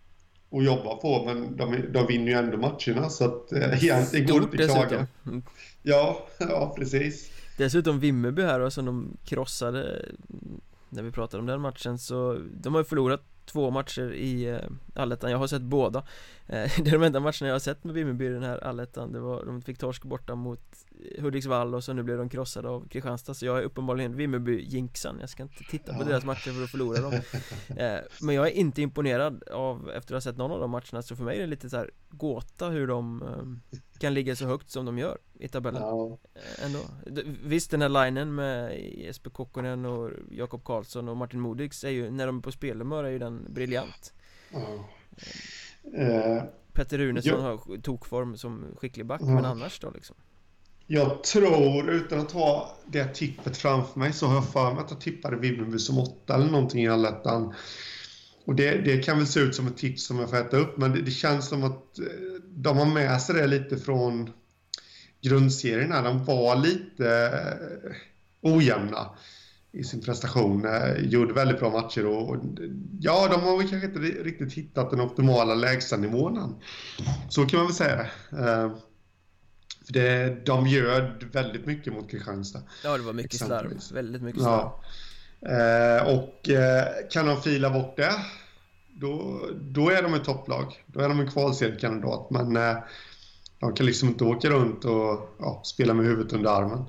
[0.51, 4.39] att jobba på, men de, de vinner ju ändå matcherna så att eh, egentligen går
[4.39, 5.07] det inte att klaga.
[5.25, 5.43] Mm.
[5.81, 7.31] Ja, ja precis.
[7.57, 10.05] Dessutom Vimmerby här och som de krossade
[10.89, 14.59] när vi pratade om den matchen så de har ju förlorat två matcher i eh,
[14.95, 15.99] allettan, jag har sett båda
[16.47, 19.11] eh, Det är de enda matcherna jag har sett med Vimmerby i den här allettan
[19.11, 20.85] Det var, de fick torsk borta mot
[21.19, 25.29] Hudiksvall och så nu blev de krossade av Kristianstad Så jag är uppenbarligen Vimmerby-jinxan Jag
[25.29, 26.05] ska inte titta på ja.
[26.05, 27.13] deras matcher för att förlora dem.
[27.77, 31.01] Eh, Men jag är inte imponerad av, efter att ha sett någon av de matcherna
[31.01, 34.45] Så för mig är det lite så här gåta hur de eh, kan ligga så
[34.45, 35.81] högt som de gör i tabellen.
[35.81, 36.17] Ja.
[36.33, 36.79] Eh, ändå.
[37.43, 42.11] Visst den här linen med Jesper Kokkonen och Jakob Karlsson och Martin Modigs är ju,
[42.11, 44.13] när de är på spelhumör är ju den briljant.
[44.51, 44.87] Ja.
[46.73, 50.15] Petter Runesson har tokform som skicklig back, men annars då liksom
[50.93, 54.91] jag tror, utan att ha det tippet framför mig, så har jag för mig att
[54.91, 57.54] jag tippade Vimmerby som åtta eller någonting i allettan.
[58.45, 60.77] Och det, det kan väl se ut som ett tips som jag får äta upp,
[60.77, 62.06] men det, det känns som att eh,
[62.43, 64.30] de har med sig det lite från
[65.21, 65.91] grundserien.
[65.91, 66.04] Här.
[66.04, 69.10] De var lite eh, ojämna
[69.71, 70.65] i sin prestation.
[70.65, 72.38] Eh, gjorde väldigt bra matcher och,
[72.99, 76.56] ja, de har väl kanske inte riktigt hittat den optimala lägstanivån än.
[77.30, 77.95] Så kan man väl säga
[78.30, 78.71] det.
[79.85, 82.61] För det, de gör väldigt mycket mot Kristianstad.
[82.83, 83.79] Ja, det var mycket slarv.
[83.93, 84.69] Väldigt mycket slarv.
[84.69, 84.81] Ja.
[85.49, 88.13] Eh, och eh, kan de fila bort det,
[88.87, 90.83] då, då är de ett topplag.
[90.85, 92.29] Då är de en kvalseriekandidat.
[92.29, 92.77] Men eh,
[93.59, 96.85] de kan liksom inte åka runt och ja, spela med huvudet under armen.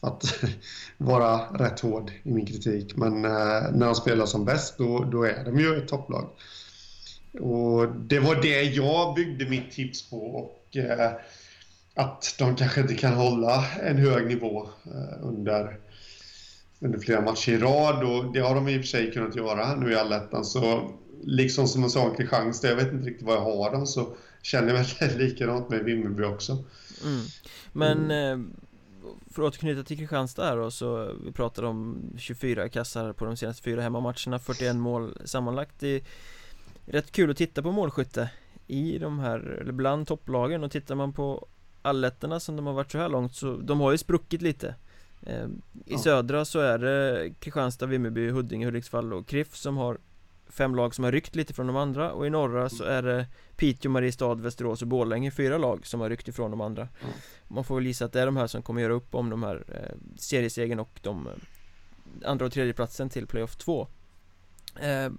[0.00, 0.44] För att
[0.96, 2.96] vara rätt hård i min kritik.
[2.96, 6.30] Men eh, när de spelar som bäst, då, då är de ju ett topplag.
[7.40, 10.16] Och det var det jag byggde mitt tips på.
[10.16, 11.12] Och eh,
[11.94, 15.78] att de kanske inte kan hålla en hög nivå eh, under,
[16.80, 18.04] under flera matcher i rad.
[18.04, 20.44] Och det har de i och för sig kunnat göra nu i allettan.
[20.44, 20.90] Så
[21.22, 24.16] liksom som en sa om Kristianstad, jag vet inte riktigt vad jag har dem, så
[24.42, 26.52] känner jag väl likadant med Vimmerby också.
[27.04, 27.24] Mm.
[27.72, 28.52] Men mm.
[29.30, 33.36] för att återknyta till Kristianstad här då, så vi pratade om 24 kassar på de
[33.36, 35.74] senaste fyra hemmamatcherna, 41 mål sammanlagt.
[35.78, 36.02] Det är
[36.86, 38.30] rätt kul att titta på målskytte
[38.66, 41.46] i de här, eller bland topplagen och tittar man på
[41.82, 44.74] allettorna som de har varit så här långt så de har ju spruckit lite
[45.22, 45.44] eh,
[45.84, 45.98] I ja.
[45.98, 49.98] södra så är det Kristianstad, Vimmerby, Huddinge, Hudiksvall och KRIF som har
[50.48, 53.26] fem lag som har ryckt lite från de andra och i norra så är det
[53.56, 57.14] Piteå, Mariestad, Västerås och Borlänge fyra lag som har ryckt ifrån de andra mm.
[57.48, 59.42] Man får väl gissa att det är de här som kommer göra upp om de
[59.42, 61.32] här eh, seriesegern och de eh,
[62.24, 63.88] andra och tredje platsen till playoff 2
[64.80, 65.10] eh,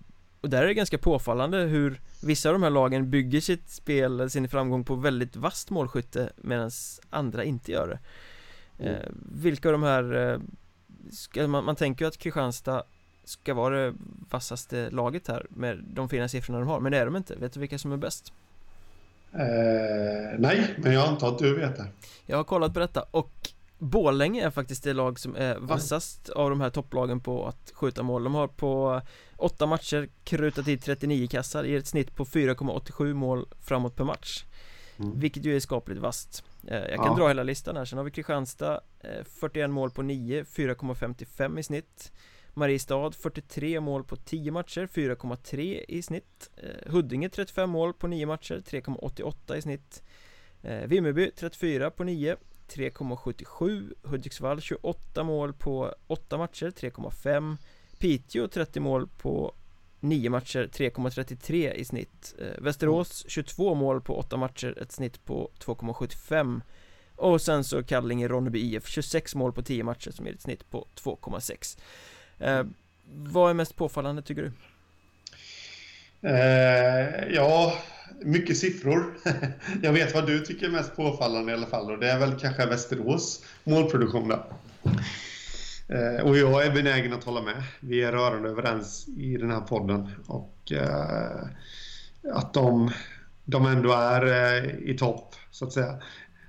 [0.43, 4.29] Och där är det ganska påfallande hur vissa av de här lagen bygger sitt spel,
[4.29, 6.71] sin framgång på väldigt vast målskytte medan
[7.09, 7.99] andra inte gör det
[8.83, 8.95] mm.
[8.95, 10.39] eh, Vilka av de här eh,
[11.11, 12.83] ska, man, man tänker ju att Kristianstad
[13.23, 13.93] ska vara det
[14.29, 17.35] vassaste laget här med de fina siffrorna de har, men det är de inte.
[17.35, 18.33] Vet du vilka som är bäst?
[19.33, 21.87] Eh, nej, men jag antar att du vet det.
[22.25, 23.52] Jag har kollat på detta och
[23.83, 28.03] Bålänge är faktiskt det lag som är vassast av de här topplagen på att skjuta
[28.03, 28.23] mål.
[28.23, 29.01] De har på
[29.37, 34.45] åtta matcher krutat i 39 kassar, ger ett snitt på 4,87 mål framåt per match.
[34.99, 35.19] Mm.
[35.19, 36.43] Vilket ju är skapligt vasst.
[36.67, 37.15] Eh, jag kan ja.
[37.15, 37.85] dra hela listan här.
[37.85, 38.81] Sen har vi Kristianstad
[39.25, 42.11] 41 eh, mål på 9, 4,55 i snitt.
[42.53, 48.25] Mariestad 43 mål på 10 matcher, 4,3 i snitt eh, Huddinge 35 mål på 9
[48.25, 50.03] matcher, 3,88 i snitt
[50.87, 52.35] Vimmerby 34 på 9
[52.67, 57.57] 3,77 Hudiksvall 28 mål på 8 matcher, 3,5
[57.97, 59.55] Piteå 30 mål på
[59.99, 65.51] 9 matcher, 3,33 i snitt eh, Västerås 22 mål på 8 matcher, ett snitt på
[65.59, 66.61] 2,75
[67.15, 70.69] och sen så Kallinge Ronneby IF 26 mål på 10 matcher som ger ett snitt
[70.69, 71.77] på 2,6
[72.39, 72.63] Eh,
[73.05, 74.51] vad är mest påfallande tycker du?
[76.29, 77.77] Eh, ja,
[78.21, 79.17] mycket siffror.
[79.81, 82.39] jag vet vad du tycker är mest påfallande i alla fall och det är väl
[82.39, 84.43] kanske Västerås målproduktion där.
[85.87, 87.63] Eh, och jag är benägen att hålla med.
[87.79, 91.47] Vi är rörande överens i den här podden och eh,
[92.33, 92.91] att de,
[93.45, 95.99] de ändå är eh, i topp så att säga.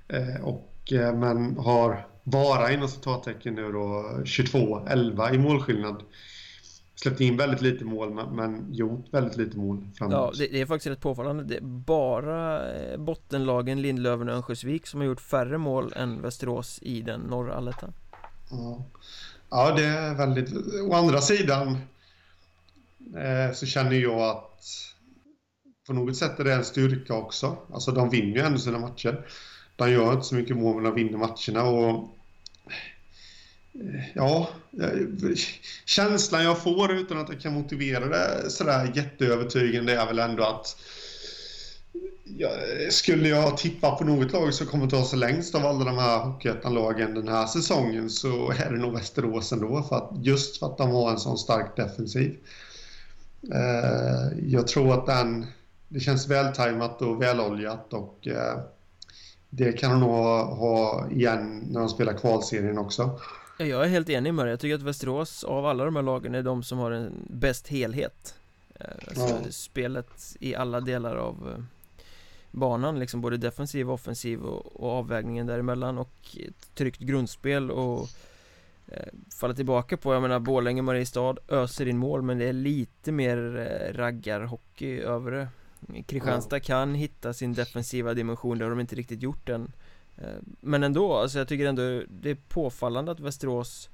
[0.07, 6.03] Eh, och, eh, men har bara inom citattecken nu då 22-11 i målskillnad.
[6.95, 10.13] Släppt in väldigt lite mål men gjort väldigt lite mål framåt.
[10.13, 11.43] Ja, det, det, är faktiskt rätt påfallande.
[11.43, 16.79] Det är bara eh, bottenlagen Lindlöven och Örnsköldsvik som har gjort färre mål än Västerås
[16.81, 17.93] i den norra allettan.
[18.51, 18.85] Ja.
[19.49, 20.53] ja, det är väldigt...
[20.81, 21.77] Å andra sidan
[23.15, 24.63] eh, så känner jag att
[25.87, 27.57] på något sätt är det en styrka också.
[27.73, 29.27] Alltså de vinner ju ändå sina matcher.
[29.75, 32.14] De gör inte så mycket mål men de vinner matcherna och
[34.13, 34.49] Ja,
[34.81, 35.35] eh,
[35.85, 40.77] känslan jag får utan att jag kan motivera det sådär jätteövertygande är väl ändå att
[42.37, 42.49] ja,
[42.89, 46.19] skulle jag tippa på något lag som kommer ta sig längst av alla de här
[46.19, 49.83] Hockeyettan-lagen den här säsongen så är det nog Västerås ändå.
[49.83, 52.37] För att, just för att de har en sån stark defensiv.
[53.53, 55.45] Eh, jag tror att den,
[55.87, 58.59] det känns vältajmat och väloljat och eh,
[59.49, 60.09] det kan de nog
[60.57, 63.19] ha igen när de spelar kvalserien också.
[63.57, 66.35] Jag är helt enig med dig, jag tycker att Västerås av alla de här lagen
[66.35, 68.35] är de som har en bäst helhet.
[68.79, 69.51] Eh, Alltså ja.
[69.51, 71.63] spelet i alla delar av eh,
[72.51, 78.09] banan liksom både defensiv, offensiv och, och avvägningen däremellan och ett tryggt grundspel och
[78.87, 79.07] eh,
[79.39, 83.57] falla tillbaka på, jag menar Borlänge, Mariestad öser in mål men det är lite mer
[83.57, 85.47] eh, raggarhockey över det
[86.03, 89.71] Kristianstad kan hitta sin defensiva dimension, det har de inte riktigt gjort än
[90.61, 93.89] men ändå, alltså jag tycker ändå det är påfallande att Västerås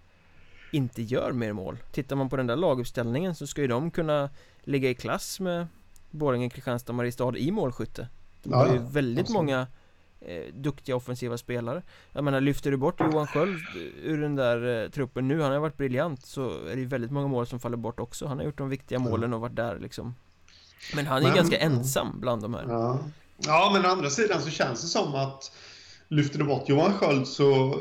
[0.71, 1.77] inte gör mer mål.
[1.91, 4.29] Tittar man på den där laguppställningen så ska ju de kunna
[4.63, 5.67] ligga i klass med
[6.11, 8.07] Borlänge, Kristianstad och Mariestad i målskytte.
[8.43, 9.67] De har ju väldigt många
[10.21, 11.81] eh, duktiga offensiva spelare.
[12.11, 13.59] Jag menar, lyfter du bort Johan Sköld
[14.03, 17.11] ur den där eh, truppen nu, han har varit briljant Så är det ju väldigt
[17.11, 18.27] många mål som faller bort också.
[18.27, 20.15] Han har gjort de viktiga målen och varit där liksom.
[20.95, 22.65] Men han är men, ganska ensam bland de här.
[22.67, 22.99] Ja,
[23.37, 25.51] ja men å andra sidan så känns det som att
[26.11, 27.79] lyfter du bort Johan Sköld så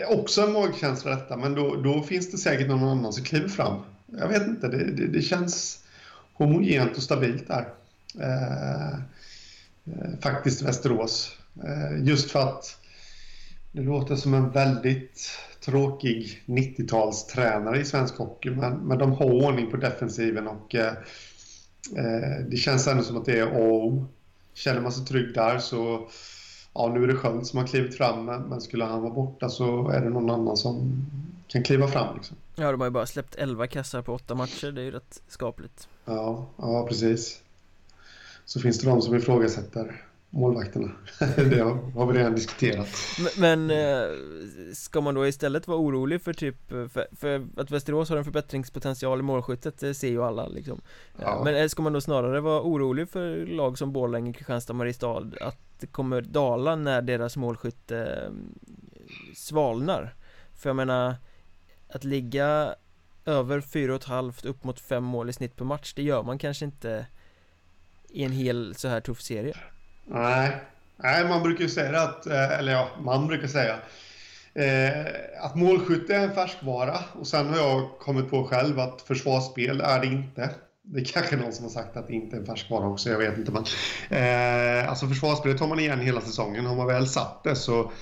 [0.00, 3.48] är också en magkänsla detta, men då, då finns det säkert någon annan som kliver
[3.48, 3.82] fram.
[4.06, 5.84] Jag vet inte, det, det, det känns
[6.34, 7.68] homogent och stabilt där.
[8.20, 11.36] Eh, eh faktiskt Västerås.
[11.64, 12.78] Eh, just för att
[13.72, 15.30] det låter som en väldigt
[15.64, 20.92] tråkig 90-talstränare i svensk hockey, men, men de har ordning på defensiven och eh,
[21.96, 24.06] eh, det känns ändå som att det är A och O.
[24.54, 26.08] Känner man sig trygg där så
[26.74, 29.88] ja, nu är det Sköld som har klivit fram, men skulle han vara borta så
[29.88, 31.06] är det någon annan som
[31.48, 32.16] kan kliva fram.
[32.16, 32.36] Liksom.
[32.54, 35.22] Ja, de har ju bara släppt 11 kassar på 8 matcher, det är ju rätt
[35.28, 35.88] skapligt.
[36.04, 37.42] Ja, ja precis.
[38.44, 40.02] Så finns det de som ifrågasätter
[40.32, 40.90] målvakterna.
[41.18, 41.60] det
[41.94, 42.88] har vi redan diskuterat.
[43.38, 44.08] Men, men, eh,
[44.74, 49.18] ska man då istället vara orolig för typ för, för, att Västerås har en förbättringspotential
[49.18, 50.80] i målskyttet, det ser ju alla liksom.
[51.20, 51.42] Ja.
[51.44, 55.86] Men ska man då snarare vara orolig för lag som Borlänge, Kristianstad, Mariestad att det
[55.86, 58.32] kommer dala när deras målskytte eh,
[59.34, 60.14] svalnar?
[60.54, 61.14] För jag menar
[61.88, 62.74] att ligga
[63.24, 67.06] över 4,5 upp mot 5 mål i snitt per match, det gör man kanske inte
[68.08, 69.54] i en hel så här tuff serie.
[70.04, 70.56] Nej,
[70.96, 73.76] Nej man brukar ju säga att, eh, eller ja, man brukar säga
[74.54, 75.06] eh,
[75.44, 80.00] att målskytte är en färskvara och sen har jag kommit på själv att försvarsspel är
[80.00, 80.50] det inte.
[80.82, 83.18] Det är kanske någon som har sagt att det inte är en färskvara också, jag
[83.18, 83.52] vet inte.
[83.52, 83.64] Men,
[84.10, 86.66] eh, alltså försvarsspelet tar man igen hela säsongen.
[86.66, 87.92] Har man väl satt det så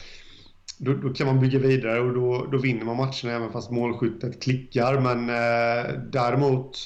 [0.78, 4.42] då, då, kan man bygga vidare och då, då vinner man matcherna även fast målskyttet
[4.42, 5.00] klickar.
[5.00, 6.78] Men eh, däremot,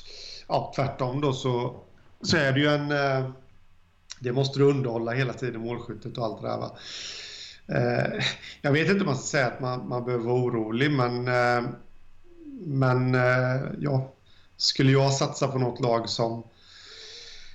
[0.48, 1.80] ja, tvärtom då så,
[2.22, 2.90] så är det ju en...
[2.90, 3.30] Eh,
[4.24, 6.58] det måste du underhålla hela tiden, målskyttet och allt det där.
[6.58, 6.76] Va?
[7.66, 8.24] Eh,
[8.62, 11.70] jag vet inte om man ska säga att man, man behöver vara orolig, men, eh,
[12.60, 14.12] men eh, ja,
[14.56, 16.42] skulle jag satsa på något lag som,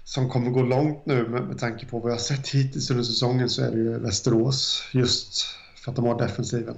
[0.04, 3.50] som kommer gå långt nu med, med tanke på vad jag sett hittills under säsongen
[3.50, 4.84] så är det ju Västerås.
[4.94, 6.78] Just för att de har defensiven.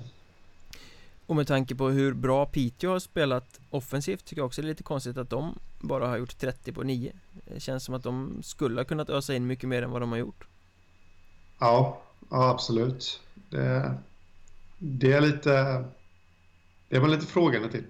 [1.31, 4.69] Och med tanke på hur bra Piteå har spelat offensivt tycker jag också det är
[4.69, 7.13] lite konstigt att de bara har gjort 30 på 9
[7.45, 10.11] Det känns som att de skulle ha kunnat ösa in mycket mer än vad de
[10.11, 10.47] har gjort.
[11.59, 13.21] Ja, ja absolut.
[13.49, 13.93] Det,
[14.77, 15.83] det är lite
[16.89, 17.83] Det man lite frågande till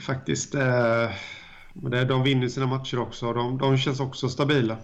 [0.00, 0.54] Faktiskt.
[0.54, 1.10] Eh,
[1.74, 4.76] det, de vinner sina matcher också de, de känns också stabila.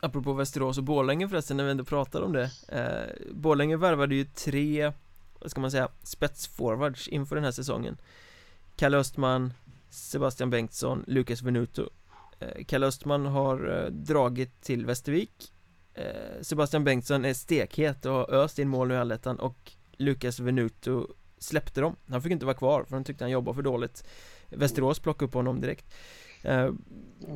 [0.00, 2.50] Apropå Västerås och Borlänge förresten när vi ändå pratar om det.
[2.68, 4.92] Eh, Borlänge värvade ju tre
[5.44, 7.96] vad ska man säga, spetsforwards inför den här säsongen.
[8.76, 9.52] Kalle Östman,
[9.90, 11.90] Sebastian Bengtsson, Lukas Venuto.
[12.38, 15.52] Eh, Kalle Östman har eh, dragit till Västervik.
[15.94, 16.04] Eh,
[16.40, 21.08] Sebastian Bengtsson är stekhet och har öst in mål nu i allettan och Lukas Venuto
[21.38, 21.96] släppte dem.
[22.08, 24.04] Han fick inte vara kvar för de tyckte han jobbade för dåligt.
[24.48, 25.94] Västerås plockade upp honom direkt.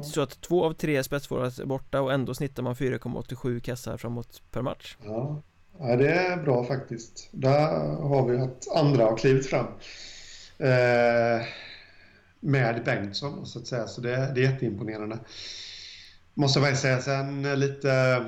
[0.05, 4.43] Så att två av tre spetsforwards är borta och ändå snittar man 4,87 kassar framåt
[4.51, 4.97] per match.
[5.05, 5.43] Ja,
[5.81, 7.29] Ja, det är bra faktiskt.
[7.31, 7.69] Där
[8.03, 9.67] har vi att andra har klivit fram.
[10.59, 11.47] Eh,
[12.41, 13.87] med Bengtsson, så att säga.
[13.87, 15.19] Så det, det är jätteimponerande.
[16.35, 18.25] Måste jag säga sen lite...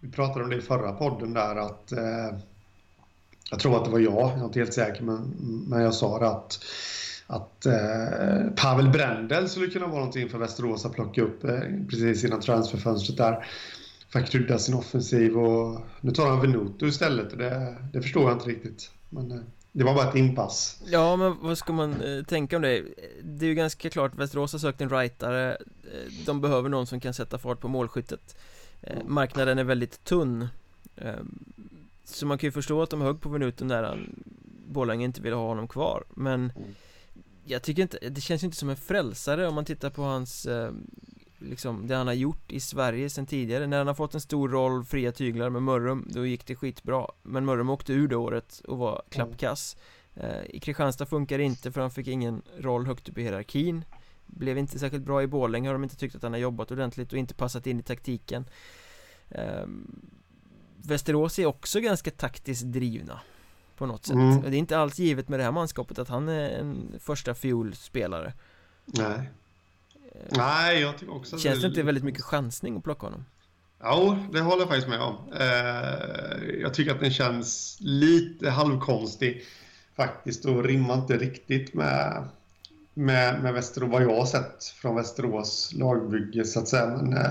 [0.00, 1.92] Vi pratade om det i förra podden där att...
[1.92, 2.38] Eh,
[3.50, 5.34] jag tror att det var jag, jag är inte helt säker, men,
[5.68, 6.58] men jag sa det att
[7.26, 11.60] att eh, Pavel Brendel skulle kunna vara någonting för Västerås att plocka upp eh,
[11.90, 13.46] precis innan transferfönstret där
[14.16, 18.22] för att krydda sin offensiv och nu tar han Venuto istället och det, det förstår
[18.22, 18.90] jag inte riktigt.
[19.10, 19.38] Men eh,
[19.72, 20.82] det var bara ett inpass.
[20.86, 22.84] Ja, men vad ska man eh, tänka om det?
[23.22, 27.00] Det är ju ganska klart, Västerås har sökt en rightare eh, De behöver någon som
[27.00, 28.36] kan sätta fart på målskyttet
[28.82, 30.48] eh, Marknaden är väldigt tunn
[30.96, 31.14] eh,
[32.04, 34.24] Så man kan ju förstå att de högg på Venuto när han
[34.68, 36.52] Borlänge inte ville ha honom kvar Men
[37.44, 40.70] Jag tycker inte, det känns inte som en frälsare om man tittar på hans eh,
[41.38, 43.66] liksom det han har gjort i Sverige sen tidigare.
[43.66, 47.06] När han har fått en stor roll, fria tyglar med Mörrum, då gick det skitbra.
[47.22, 49.76] Men Mörrum åkte ur det året och var klappkass.
[50.14, 53.84] Eh, I Kristianstad funkar det inte för han fick ingen roll högt upp i hierarkin.
[54.26, 57.12] Blev inte särskilt bra i Borlänge har de inte tyckt att han har jobbat ordentligt
[57.12, 58.44] och inte passat in i taktiken.
[59.28, 59.66] Eh,
[60.76, 63.20] Västerås är också ganska taktiskt drivna
[63.76, 64.14] På något sätt.
[64.14, 64.42] Mm.
[64.42, 68.32] Det är inte alls givet med det här manskapet att han är en första fiolspelare
[68.84, 69.30] Nej
[70.28, 73.24] Nej, jag tycker också Känns det inte väldigt mycket chansning att plocka honom?
[73.80, 75.16] Ja, det håller jag faktiskt med om.
[75.40, 79.44] Eh, jag tycker att den känns lite halvkonstig
[79.96, 82.28] faktiskt och rimmar inte riktigt med,
[82.94, 86.86] med, med Västerås, vad jag har sett från Västerås lagbygge så att säga.
[86.86, 87.30] Men eh,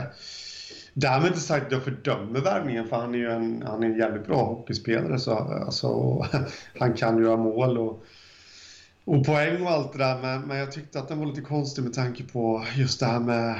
[0.93, 3.97] därmed inte sagt att jag fördömer värvningen för han är ju en, han är en
[3.97, 5.19] jävligt bra hockeyspelare.
[5.19, 6.21] Så, alltså,
[6.79, 8.05] han kan göra mål och
[9.05, 10.21] och poäng och allt det där.
[10.21, 13.19] Men, men jag tyckte att den var lite konstig med tanke på just det här
[13.19, 13.59] med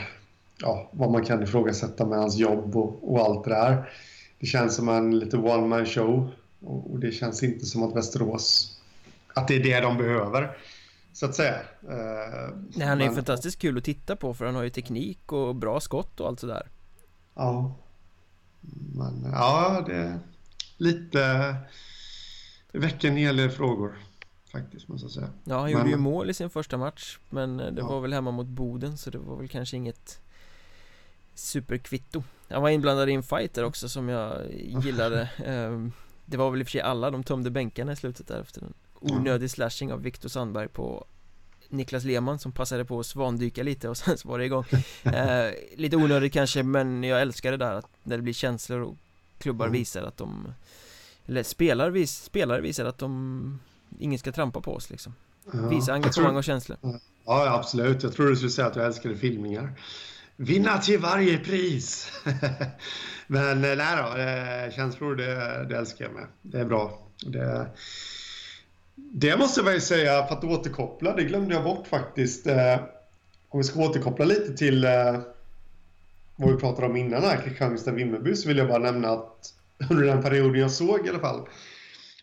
[0.57, 3.89] ja, vad man kan ifrågasätta med hans jobb och, och allt det där.
[4.39, 7.95] Det känns som en lite one man show och, och, det känns inte som att
[7.95, 8.77] Västerås,
[9.33, 10.57] att det är det de behöver.
[11.13, 11.55] Så att säga.
[11.89, 15.31] Eh, Nej, han är men, fantastiskt kul att titta på för han har ju teknik
[15.31, 16.67] och bra skott och allt sådär.
[17.35, 17.75] Ja.
[18.95, 20.19] Men ja, det är
[20.77, 21.55] lite...
[22.71, 23.95] Det väcker en hel del frågor
[24.61, 25.29] faktiskt, måste jag säga.
[25.43, 25.71] Ja, han men...
[25.71, 27.87] gjorde ju mål i sin första match Men det ja.
[27.87, 30.21] var väl hemma mot Boden så det var väl kanske inget
[31.33, 35.91] Superkvitto Han var inblandad i en fight där också som jag gillade ehm,
[36.25, 38.61] Det var väl i och för sig alla, de tömde bänkarna i slutet där efter
[38.61, 41.05] en onödig slashing av Viktor Sandberg på
[41.69, 44.65] Niklas Lehmann som passade på att svandyka lite och sen så var det igång
[45.03, 48.95] eh, Lite onödigt kanske men jag älskar det där att när det blir känslor och
[49.37, 49.79] klubbar mm.
[49.79, 50.53] visar att de
[51.25, 53.59] Eller spelare, vis, spelare visar att de
[53.99, 55.13] Ingen ska trampa på oss liksom.
[55.53, 56.77] Ja, Visa engagemang tror, och känslor.
[57.25, 59.73] Ja absolut, jag tror du skulle säga att du älskade filmningar.
[60.35, 62.11] Vinna till varje pris!
[63.27, 66.27] men eh, nej då, eh, känslor det, det älskar jag med.
[66.41, 66.99] Det är bra.
[67.25, 67.67] Det,
[68.95, 72.47] det måste jag väl säga, för att återkoppla, det glömde jag bort faktiskt.
[72.47, 72.79] Eh,
[73.49, 74.87] om vi ska återkoppla lite till
[76.35, 79.53] vad vi pratade om innan här, Kristianstad-Vimmerby, så vill jag bara nämna att
[79.89, 81.47] under den perioden jag såg i alla fall,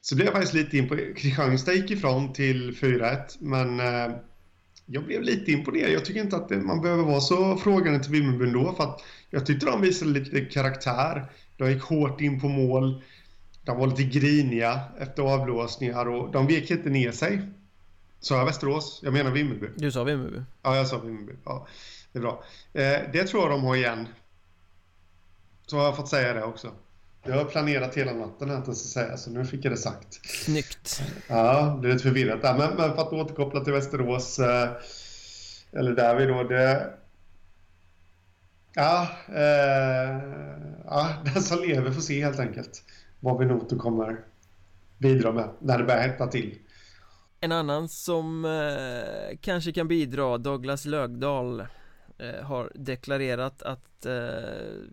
[0.02, 0.96] så blev jag faktiskt lite på...
[0.96, 4.16] Kristianstad gick ifrån till 4-1, men eh,
[4.86, 5.90] jag blev lite imponerad.
[5.90, 9.02] Jag tycker inte att det, man behöver vara så frågande till Vimmerby ändå, för att
[9.30, 11.26] jag tyckte de visade lite karaktär.
[11.56, 13.02] De gick hårt in på mål.
[13.64, 17.42] De var lite griniga efter avblåsningar och de vek inte ner sig.
[18.20, 19.00] Sa jag Västerås?
[19.02, 19.66] Jag menar Vimmerby.
[19.76, 20.42] Du sa Vimmerby?
[20.62, 21.32] Ja, jag sa Vimmerby.
[21.44, 21.66] Ja,
[22.12, 22.44] det är bra.
[22.72, 24.08] Eh, det tror jag de har igen.
[25.66, 26.72] Så har jag fått säga det också.
[27.24, 30.26] Jag har planerat hela natten att säga, så nu fick jag det sagt.
[30.26, 31.02] Snyggt.
[31.28, 32.58] Ja, det är lite förvirrat där.
[32.58, 34.70] Men, men för att återkoppla till Västerås, eh,
[35.72, 36.94] eller där vi då, det...
[38.74, 40.20] Ja, eh,
[40.84, 42.82] ja, den som lever får se helt enkelt
[43.20, 44.18] vad Venoto kommer
[44.98, 46.58] bidra med när det börjar hetta till.
[47.40, 51.66] En annan som eh, kanske kan bidra, Douglas Lögdal
[52.18, 54.42] Eh, har deklarerat att eh,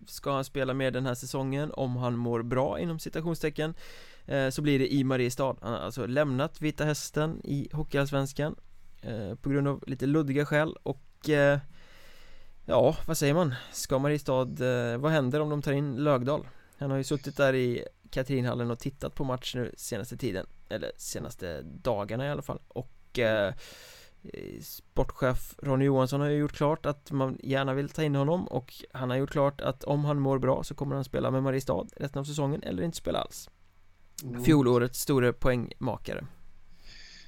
[0.08, 3.73] ska han spela med den här säsongen om han mår bra inom citationstecken
[4.25, 5.55] eh, så blir det i Mariestad.
[5.62, 8.55] Han har alltså lämnat Vita Hästen i Hockeyallsvenskan
[9.01, 11.60] eh, på grund av lite luddiga skäl och eh,
[12.65, 13.55] ja, vad säger man?
[13.71, 16.47] Ska Mariestad, eh, vad händer om de tar in Lögdal?
[16.77, 20.91] Han har ju suttit där i Katrinhallen och tittat på match nu senaste tiden Eller
[20.97, 23.53] senaste dagarna i alla fall och eh,
[24.62, 28.73] Sportchef Ronny Johansson har ju gjort klart att man gärna vill ta in honom och
[28.93, 31.88] han har gjort klart att om han mår bra så kommer han spela med Mariestad
[31.95, 33.49] resten av säsongen eller inte spela alls
[34.23, 34.43] mm.
[34.43, 36.25] Fjolårets store poängmakare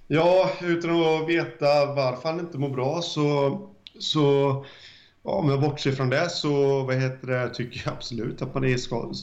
[0.07, 3.59] Ja, utan att veta varför han inte mår bra så,
[3.99, 4.65] så
[5.23, 8.55] Ja, om jag bortser från det så vad heter det, tycker jag absolut att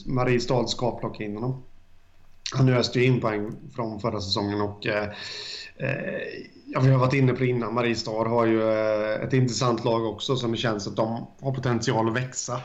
[0.05, 1.63] Mariestad ska plocka in honom.
[2.53, 5.09] Han öste ju in poäng från förra säsongen och eh,
[5.77, 6.21] eh,
[6.71, 7.73] ja, vi har varit inne på det innan.
[7.73, 12.07] Mariestad har ju eh, ett intressant lag också som det känns att de har potential
[12.07, 12.61] att växa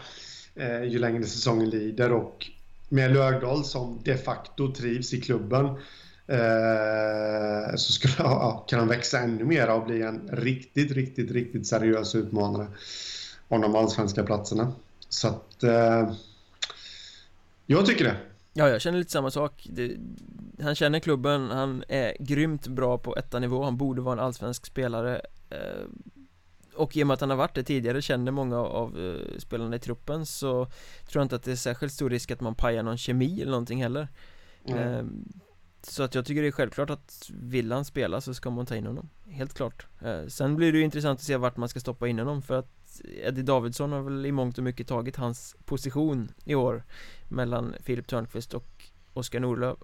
[0.55, 2.47] eh, ju längre säsongen lider och
[2.89, 5.67] med Lögdahl som de facto trivs i klubben
[6.27, 11.67] eh, så skulle, ja, kan han växa ännu mer och bli en riktigt, riktigt, riktigt
[11.67, 12.67] seriös utmanare
[13.49, 14.73] om de allsvenska platserna.
[15.09, 15.63] Så att...
[15.63, 16.13] Eh,
[17.67, 18.17] jag tycker det.
[18.57, 19.67] Ja, jag känner lite samma sak.
[19.71, 19.97] Det,
[20.63, 24.67] han känner klubben, han är grymt bra på etta nivå, han borde vara en allsvensk
[24.67, 25.21] spelare.
[25.51, 25.85] Eh,
[26.75, 29.77] och i och med att han har varit det tidigare, känner många av uh, spelarna
[29.77, 30.65] i truppen så
[31.07, 33.51] tror jag inte att det är särskilt stor risk att man pajar någon kemi eller
[33.51, 34.09] någonting heller.
[34.69, 35.33] Mm.
[35.83, 38.77] Så att jag tycker det är självklart att vill han spela så ska man ta
[38.77, 39.87] in honom Helt klart
[40.29, 42.74] Sen blir det ju intressant att se vart man ska stoppa in honom för att
[43.05, 46.85] Eddie Davidsson har väl i mångt och mycket tagit hans position i år
[47.29, 49.79] Mellan Filip Törnqvist och Oskar Norlöf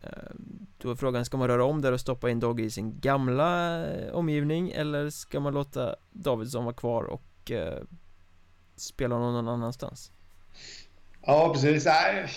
[0.00, 3.00] ehm, Då är frågan, ska man röra om där och stoppa in Dogge i sin
[3.00, 7.82] gamla eh, omgivning eller ska man låta Davidsson vara kvar och eh,
[8.76, 10.12] spela någon annanstans?
[11.20, 11.84] Ja, precis.
[11.84, 12.28] Nej,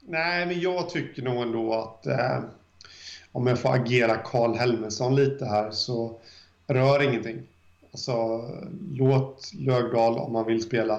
[0.00, 2.40] Nej men jag tycker nog ändå att eh,
[3.32, 6.20] om jag får agera Karl Helmersson lite här så
[6.66, 7.46] rör ingenting.
[7.98, 8.50] Alltså,
[8.90, 10.96] låt Lögdal, om man vill spela,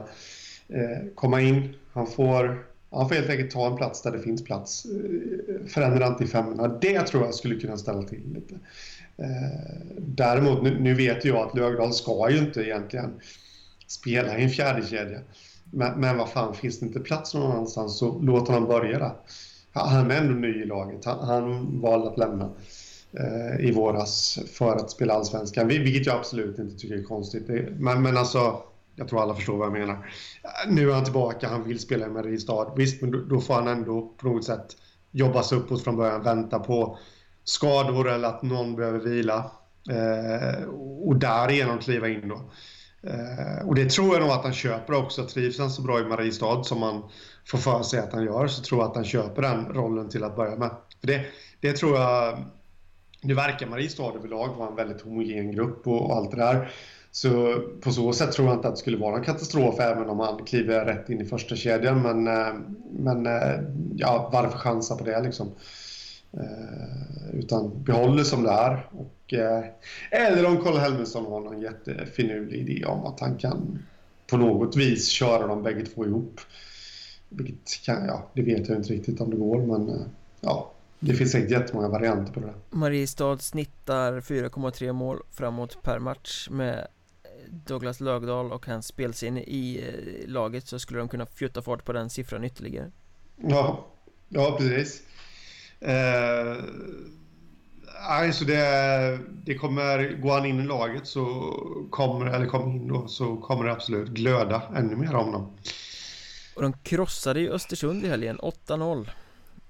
[0.67, 1.73] eh, komma in.
[1.93, 4.85] Han får, han får helt enkelt ta en plats där det finns plats.
[4.85, 6.67] Eh, förändra inte i femmorna.
[6.67, 8.55] Det tror jag skulle kunna ställa till lite.
[9.17, 13.19] Eh, däremot, nu, nu, vet jag att Lögdal ska ju inte egentligen
[13.87, 15.19] spela i en fjärde kedja.
[15.71, 19.13] Men, men vad fan, finns det inte plats någon annanstans så låt honom börja där.
[19.71, 21.05] Han är ändå ny i laget.
[21.05, 22.51] Han, han valde att lämna eh,
[23.13, 27.47] Eh, i våras för att spela allsvenskan, vilket jag absolut inte tycker är konstigt.
[27.79, 28.61] Men, men alltså,
[28.95, 29.93] jag tror alla förstår vad jag menar.
[30.43, 32.73] Eh, nu är han tillbaka, han vill spela i Mariestad.
[32.75, 34.65] Visst, men då får han ändå på något sätt
[35.11, 36.97] jobba sig uppåt från början, vänta på
[37.43, 39.51] skador eller att någon behöver vila.
[39.89, 40.63] Eh,
[41.03, 42.41] och därigenom kliva in då.
[43.09, 45.25] Eh, och det tror jag nog att han köper också.
[45.25, 47.03] Trivs han så bra i Mariestad som man
[47.45, 50.23] får för sig att han gör så tror jag att han köper den rollen till
[50.23, 50.71] att börja med.
[50.99, 51.25] För det,
[51.61, 52.39] det tror jag...
[53.21, 56.71] Nu verkar Mariestad överlag vara en väldigt homogen grupp och, och allt det där.
[57.11, 60.19] Så på så sätt tror jag inte att det skulle vara en katastrof även om
[60.19, 62.01] han kliver rätt in i första kedjan.
[62.01, 62.53] Men, eh,
[62.91, 63.59] men eh,
[63.95, 65.51] ja, varför chansa på det liksom?
[66.33, 68.87] Eh, utan behåll det som det är.
[68.91, 69.33] Och,
[70.11, 73.79] eller om Carl Helmersson har någon jättefinurlig idé om att han kan
[74.27, 76.41] på något vis köra dem bägge två ihop.
[77.29, 80.05] Vilket kan, ja, det vet jag inte riktigt om det går men
[80.41, 82.53] ja, det finns säkert jättemånga varianter på det.
[82.69, 86.87] Mariestad snittar 4,3 mål framåt per match med
[87.49, 91.93] Douglas Lögdahl och hans spelsinne i eh, laget så skulle de kunna fjutta fart på
[91.93, 92.91] den siffran ytterligare.
[93.35, 93.85] Ja,
[94.29, 95.01] ja precis.
[95.79, 96.57] Eh,
[98.09, 101.25] alltså det, det kommer, går han in i laget så
[101.89, 105.57] kommer, eller kommer in då, så kommer det absolut glöda ännu mer om dem.
[106.55, 109.13] Och de krossade ju Östersund i helgen, 8-0 eh,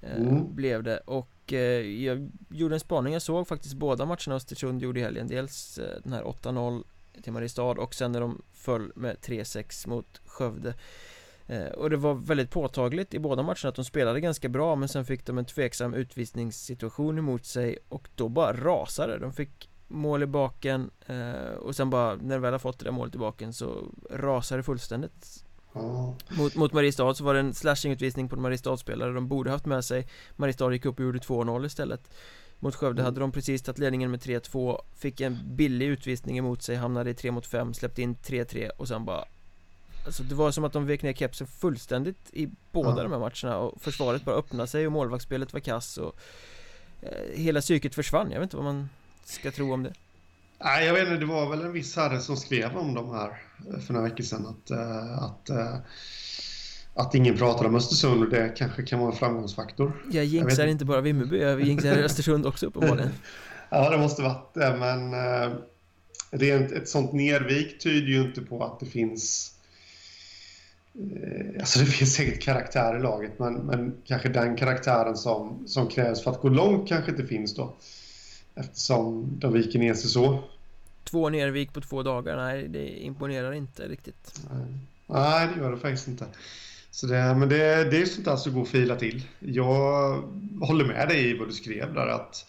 [0.01, 0.55] mm.
[0.55, 0.97] blev det.
[0.97, 5.27] Och eh, jag gjorde en spaning, jag såg faktiskt båda matcherna Östersund gjorde i helgen.
[5.27, 6.83] Dels eh, den här 8-0
[7.23, 10.73] till Mariestad och sen när de föll med 3-6 mot Skövde.
[11.47, 14.89] Eh, och det var väldigt påtagligt i båda matcherna att de spelade ganska bra men
[14.89, 20.23] sen fick de en tveksam utvisningssituation emot sig och då bara rasade de fick mål
[20.23, 23.17] i baken eh, och sen bara när de väl har fått det där målet i
[23.17, 25.45] baken så rasade det fullständigt
[25.75, 26.13] mm.
[26.29, 29.85] mot, mot Mariestad så var det en slashingutvisning på en Mariestad-spelare de borde haft med
[29.85, 32.11] sig Mariestad gick upp och gjorde 2-0 istället
[32.59, 36.75] mot Skövde hade de precis tagit ledningen med 3-2 Fick en billig utvisning emot sig,
[36.75, 39.25] hamnade i 3 mot 5, släppte in 3-3 och sen bara
[40.05, 43.03] Alltså det var som att de vek ner kepsen fullständigt i båda ja.
[43.03, 46.15] de här matcherna och försvaret bara öppnade sig och målvaktsspelet var kass och
[47.01, 48.89] eh, Hela psyket försvann, jag vet inte vad man
[49.25, 49.93] ska tro om det
[50.63, 53.41] Nej, jag vet inte, det var väl en viss herre som skrev om de här
[53.87, 55.75] för några veckor sedan att, uh, att uh,
[56.99, 60.03] att ingen pratar om Östersund och det kanske kan vara en framgångsfaktor.
[60.11, 63.09] Jag jinxar jag inte bara Vimmerby, jag jinxar Östersund också uppenbarligen.
[63.69, 65.53] ja, det måste varit det, men eh,
[66.31, 69.53] rent, ett sånt nervik tyder ju inte på att det finns
[70.95, 75.87] eh, Alltså det finns säkert karaktär i laget, men, men kanske den karaktären som, som
[75.87, 77.75] krävs för att gå långt kanske inte finns då.
[78.59, 80.43] Eftersom de viker ner sig så.
[81.03, 84.41] Två nervik på två dagar, nej det imponerar inte riktigt.
[84.51, 84.65] Nej,
[85.07, 86.25] nej det gör det faktiskt inte.
[86.91, 89.23] Så det, men det, det är sånt där som går att fila till.
[89.39, 90.23] Jag
[90.61, 92.45] håller med dig i vad du skrev där att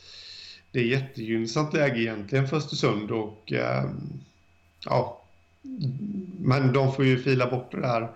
[0.72, 3.90] det är jättegynnsamt läge egentligen för Östersund och eh,
[4.84, 5.22] ja,
[6.38, 8.10] men de får ju fila bort det där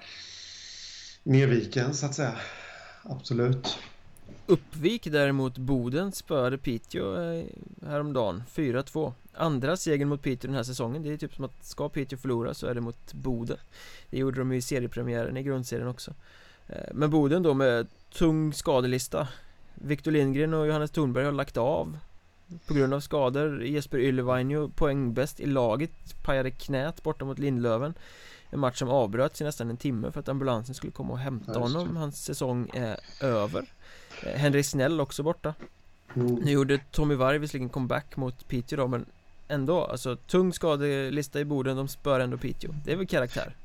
[1.22, 2.34] Nerviken så att säga.
[3.02, 3.78] Absolut.
[4.46, 7.44] Uppvik däremot Boden spöade Piteå eh,
[7.86, 8.42] häromdagen.
[8.54, 11.02] 4-2 Andra segern mot Piteå den här säsongen.
[11.02, 13.56] Det är typ som att ska Piteå förlora så är det mot Boden.
[14.10, 16.14] Det gjorde de ju i seriepremiären i grundserien också.
[16.66, 19.28] Eh, Men Boden då med tung skadelista.
[19.74, 21.98] Victor Lindgren och Johannes Thornberg har lagt av
[22.66, 23.64] På grund av skador.
[23.64, 26.24] Jesper Yllevainio poängbäst i laget.
[26.24, 27.94] Pajade knät borta mot Lindlöven.
[28.50, 31.58] En match som avbröts i nästan en timme för att ambulansen skulle komma och hämta
[31.58, 31.96] honom.
[31.96, 33.64] Hans säsong är över
[34.22, 35.54] Henry Snell också borta
[36.16, 36.34] mm.
[36.34, 39.06] Nu gjorde Tommy Varg visserligen comeback mot Piteå då men
[39.48, 42.70] ändå, alltså tung skadelista i Boden, de spör ändå Piteå.
[42.84, 43.56] Det är väl karaktär?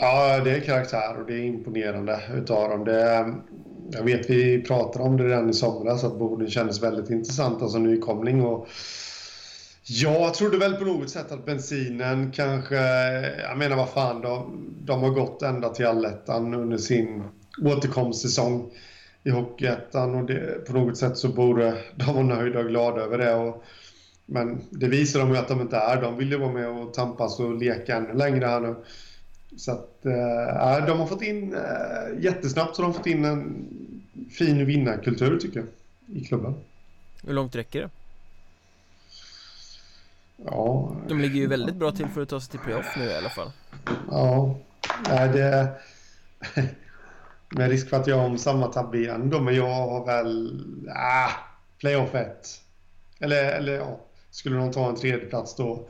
[0.00, 2.84] Ja, det är karaktär och det är imponerande utav dem.
[2.84, 3.34] Det,
[3.90, 7.78] jag vet vi pratade om det redan i somras att Boden kändes väldigt intressant, alltså
[7.78, 8.68] nykomling och
[9.88, 12.76] jag trodde väl på något sätt att bensinen kanske,
[13.40, 17.22] jag menar vad fan, de, de har gått ända till allettan under sin
[17.62, 18.70] återkomstsäsong
[19.26, 23.18] i Hockeyettan och det, på något sätt så borde de vara nöjda och glada över
[23.18, 23.34] det.
[23.34, 23.64] Och
[24.26, 26.02] men det visar de ju att de inte är.
[26.02, 28.76] De vill ju vara med och tampas och leka ännu längre här nu.
[29.56, 33.68] Så att, äh, de har fått in, äh, jättesnabbt så de har fått in en
[34.30, 35.68] fin vinnarkultur tycker jag,
[36.16, 36.54] i klubben.
[37.26, 37.90] Hur långt räcker det?
[40.44, 40.96] Ja...
[41.08, 43.30] De ligger ju väldigt bra till för att ta sig till playoff nu i alla
[43.30, 43.50] fall.
[44.10, 44.58] Ja,
[45.08, 45.70] nej det...
[47.48, 50.62] Med risk för att jag har om samma tabbe igen då, men jag har väl...
[50.96, 51.30] Ah,
[51.78, 52.60] playoff 1.
[53.20, 55.88] Eller, eller ja, skulle de ta en tredje plats då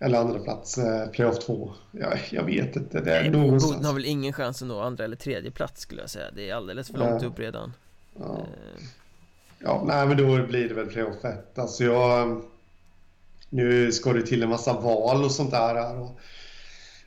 [0.00, 3.86] eller andra plats, eh, playoff 2 jag, jag vet inte, det är Nej, någonstans Boden
[3.86, 6.54] har väl ingen chans att nå andra eller tredje plats skulle jag säga Det är
[6.54, 7.28] alldeles för långt ja.
[7.28, 7.72] upp redan
[8.18, 8.38] ja.
[8.38, 8.84] Eh.
[9.58, 12.42] ja, nej men då blir det väl playoff 1 Alltså jag
[13.48, 16.20] Nu ska det till en massa val och sånt där och,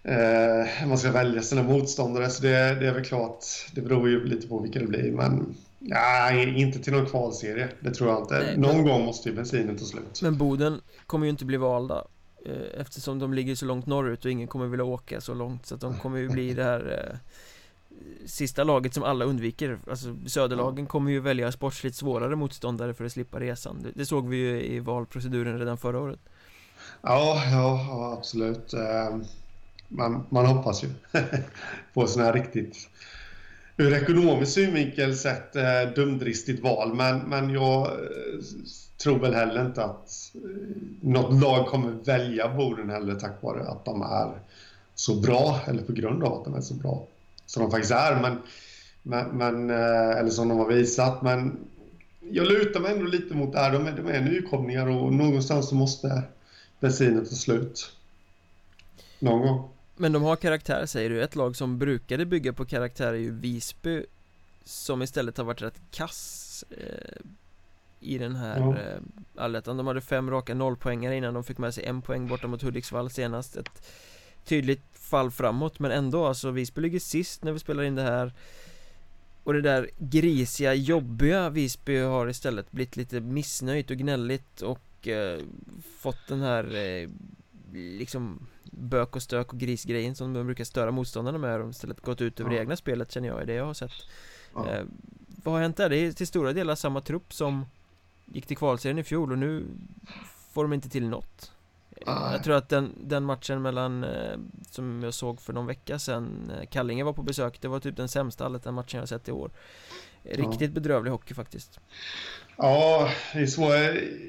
[0.04, 2.50] eh, Man ska välja sina motståndare så det,
[2.80, 3.46] det är väl klart
[3.76, 7.70] Det beror ju lite på vilka det blir men Nej, inte till någon kvalserie.
[7.80, 8.40] Det tror jag inte.
[8.40, 8.86] Nej, Någon men...
[8.86, 10.20] gång måste ju bensinen ta slut.
[10.22, 12.04] Men Boden kommer ju inte bli valda.
[12.46, 15.76] eh, Eftersom de ligger så långt norrut och ingen kommer vilja åka så långt så
[15.76, 17.18] att de kommer ju bli det här eh,
[18.26, 23.12] Sista laget som alla undviker Alltså söderlagen kommer ju välja sportsligt svårare motståndare för att
[23.12, 26.20] slippa resan Det, det såg vi ju i valproceduren redan förra året
[27.02, 29.24] Ja, ja, absolut ehm,
[29.92, 30.88] man, man hoppas ju
[31.94, 32.90] på sådana här riktigt
[33.78, 38.40] ur ekonomisk synvinkel sett eh, dumdristigt val men, men jag eh,
[39.04, 40.42] tror väl heller inte att eh,
[41.02, 44.32] något lag kommer välja Boden heller tack vare att de är
[44.96, 47.08] så bra, eller på grund av att de är så bra
[47.46, 48.38] som de faktiskt är, men,
[49.04, 51.22] men, men eh, eller som de har visat.
[51.22, 51.58] Men
[52.20, 53.72] jag lutar mig ändå lite mot det här.
[53.72, 56.24] De är, de är nykomlingar och någonstans så måste
[56.80, 57.92] bensinen ta slut.
[59.20, 59.70] Någon gång.
[60.02, 63.32] Men de har karaktär säger du, ett lag som brukade bygga på karaktär är ju
[63.32, 64.06] Visby
[64.64, 67.22] Som istället har varit rätt kass eh,
[68.00, 68.78] I den här ja.
[68.78, 69.00] eh,
[69.36, 69.78] allettan.
[69.78, 73.10] De hade fem raka nollpoängare innan de fick med sig en poäng borta mot Hudiksvall
[73.10, 73.56] senast.
[73.56, 73.88] Ett
[74.46, 78.34] tydligt fall framåt men ändå alltså Visby ligger sist när vi spelar in det här.
[79.44, 85.40] Och det där grisiga, jobbiga Visby har istället blivit lite missnöjt och gnälligt och eh,
[86.00, 87.10] fått den här eh,
[87.74, 92.22] liksom bök och stök och grisgrejen som de brukar störa motståndarna med och istället gått
[92.22, 92.56] ut över ja.
[92.58, 93.92] det egna spelet känner jag, är det jag har sett
[94.56, 94.70] ja.
[94.70, 94.84] eh,
[95.44, 95.90] Vad har hänt där?
[95.90, 97.66] Det är till stora delar samma trupp som
[98.26, 99.66] gick till kvalserien i fjol och nu
[100.52, 101.52] får de inte till något
[102.06, 102.32] Ah.
[102.32, 104.38] Jag tror att den, den matchen mellan eh,
[104.72, 107.98] Som jag såg för någon vecka sedan eh, Kallinge var på besök Det var typ
[107.98, 109.52] den sämsta den matchen jag sett i år
[110.24, 110.68] Riktigt ja.
[110.68, 111.80] bedrövlig hockey faktiskt
[112.58, 113.62] Ja, det är så.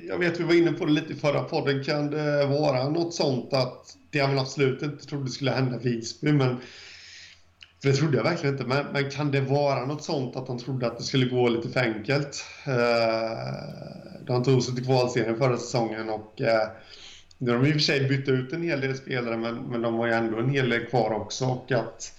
[0.08, 1.84] Jag vet vi var inne på det lite i förra podden.
[1.84, 6.56] Kan det vara något sånt att det jag absolut inte trodde skulle hända Visby, men
[7.82, 8.66] för det trodde jag verkligen inte.
[8.66, 11.68] Men, men, kan det vara något sånt att de trodde att det skulle gå lite
[11.68, 12.44] för enkelt?
[12.66, 16.68] Eh, de tog sig till kvalserien förra säsongen och eh,
[17.42, 19.82] nu har de i och för sig bytt ut en hel del spelare, men, men
[19.82, 21.46] de har ju ändå en hel del kvar också.
[21.46, 22.12] Och att,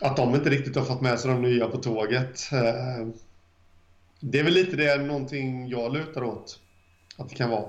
[0.00, 2.52] att de inte riktigt har fått med sig de nya på tåget.
[2.52, 3.08] Eh,
[4.20, 6.60] det är väl lite det, någonting jag lutar åt.
[7.16, 7.64] Att det kan vara.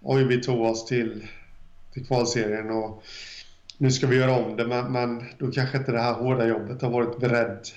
[0.00, 1.26] Oj, vi tog oss till,
[1.92, 3.02] till kvalserien och
[3.78, 6.82] nu ska vi göra om det, men, men då kanske inte det här hårda jobbet
[6.82, 7.68] har varit beredd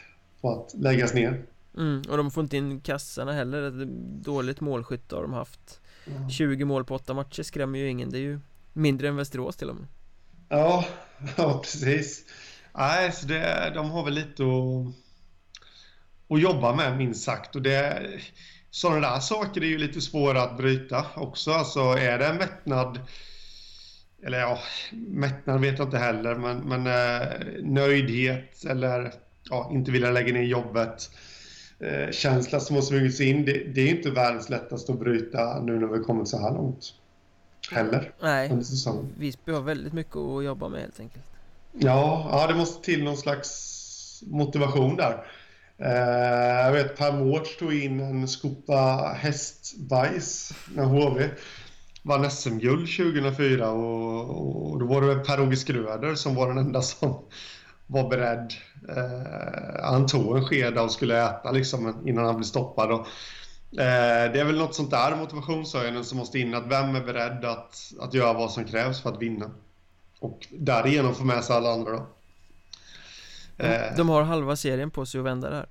[0.41, 1.45] på att läggas ner.
[1.77, 3.85] Mm, och de får inte in kassarna heller,
[4.23, 5.81] dåligt målskytte har de haft.
[6.29, 8.39] 20 mål på 8 matcher skrämmer ju ingen, det är ju
[8.73, 9.87] mindre än Västerås till och med.
[10.49, 10.85] Ja,
[11.37, 12.23] ja precis.
[12.77, 14.95] Nej, så det, de har väl lite att,
[16.29, 17.55] att jobba med minst sagt.
[17.55, 18.09] Och det,
[18.69, 21.51] sådana där saker är ju lite svåra att bryta också.
[21.51, 22.99] Alltså är det en mättnad,
[24.25, 24.59] eller ja,
[24.91, 29.13] mättnad vet jag inte heller, men, men eh, nöjdhet eller
[29.49, 31.09] ja, inte vilja lägga ner jobbet
[31.79, 33.45] eh, känsla som har smugit sig in.
[33.45, 36.93] Det, det, är inte världens lättaste att bryta nu när vi kommit så här långt.
[37.71, 38.11] Heller.
[38.21, 38.51] Nej,
[39.17, 41.25] Visby har väldigt mycket att jobba med helt enkelt.
[41.71, 45.25] Ja, ja det måste till någon slags motivation där.
[45.77, 51.29] Eh, jag vet Per Mårts tog in en skopa hästbajs när HV
[52.01, 57.19] vann SM-guld 2004 och, och, då var det Per-Åge Skröder som var den enda som
[57.87, 58.53] var beredd.
[58.89, 62.91] Eh, han tog en sked och skulle äta liksom, innan han blev stoppad.
[62.91, 63.07] Och,
[63.79, 66.53] eh, det är väl något sånt där motivationshöjande som måste in.
[66.53, 69.51] Att vem är beredd att, att göra vad som krävs för att vinna?
[70.19, 72.07] Och därigenom få med sig alla andra då.
[73.57, 75.67] Eh, de har halva serien på sig att vända det här.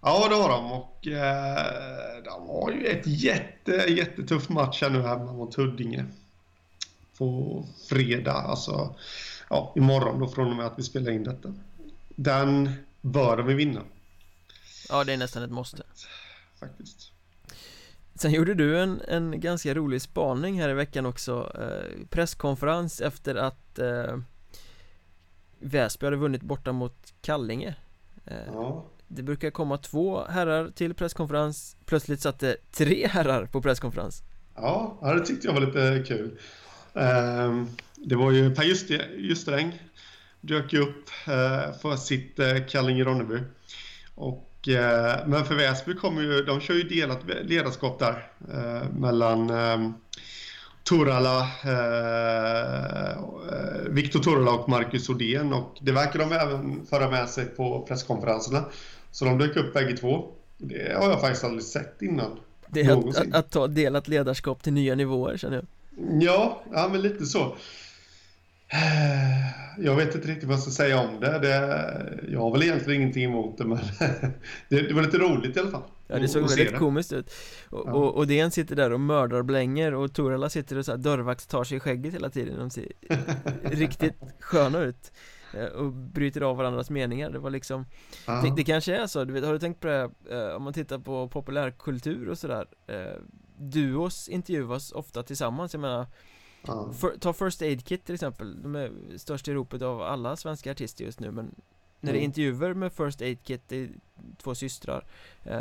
[0.00, 5.02] Ja, det har de och eh, de har ju ett jätte, jättetuff match här nu
[5.02, 6.04] hemma mot Huddinge.
[7.18, 8.94] På fredag, alltså
[9.50, 11.54] ja, imorgon då från och med att vi spelar in detta.
[12.16, 13.82] Den bör vi vinna.
[14.88, 15.82] Ja, det är nästan ett måste.
[16.60, 17.12] Faktiskt.
[18.14, 23.34] Sen gjorde du en, en ganska rolig spaning här i veckan också eh, Presskonferens efter
[23.34, 24.18] att eh,
[25.58, 27.74] Väsby hade vunnit borta mot Kallinge
[28.24, 28.84] eh, ja.
[29.08, 34.22] Det brukar komma två herrar till presskonferens Plötsligt satt det tre herrar på presskonferens
[34.54, 36.38] Ja, det tyckte jag var lite kul
[36.94, 37.64] eh,
[37.96, 38.64] det var ju Per
[39.18, 39.82] Justeräng
[40.46, 43.40] dök ju upp eh, för sitt eh, Kallinge-Ronneby.
[44.14, 48.28] Och, eh, men för Väsby kommer ju, de kör ju delat ledarskap där
[48.98, 49.52] mellan
[50.82, 51.48] Torala,
[53.88, 58.64] Viktor Torala och Marcus Odén och det verkar de även föra med sig på presskonferenserna.
[59.10, 60.28] Så de dök upp bägge två.
[60.58, 62.38] Det har jag faktiskt aldrig sett innan.
[62.68, 65.66] Det är att, att, att, ta delat ledarskap till nya nivåer känner jag.
[66.22, 67.56] Ja, ja men lite så.
[69.78, 71.38] Jag vet inte riktigt vad jag ska säga om det.
[71.38, 73.78] det jag har väl egentligen ingenting emot det, men
[74.68, 75.82] det, det var lite roligt i alla fall.
[76.06, 76.78] Ja, det såg väldigt det.
[76.78, 77.34] komiskt ut.
[77.70, 77.92] Och, ja.
[77.92, 81.48] och, och Den sitter där och mördar blänger och Torella sitter och så här dörrvakt
[81.48, 82.58] tar sig i skägget hela tiden.
[82.58, 82.88] De ser
[83.62, 85.12] riktigt sköna ut.
[85.54, 87.30] Eh, och bryter av varandras meningar.
[87.30, 87.86] Det var liksom
[88.26, 90.72] det, det, kanske är så, du vet, har du tänkt på det eh, om man
[90.72, 93.20] tittar på populärkultur och sådär eh,
[93.58, 96.06] Duos intervjuas ofta tillsammans, jag menar
[96.66, 96.92] Ja.
[96.92, 100.70] För, ta First Aid Kit till exempel, de är störst i ropet av alla svenska
[100.70, 101.54] artister just nu men
[102.00, 102.12] När mm.
[102.12, 103.88] det är intervjuer med First Aid Kit, det är
[104.42, 105.04] två systrar
[105.44, 105.60] eh,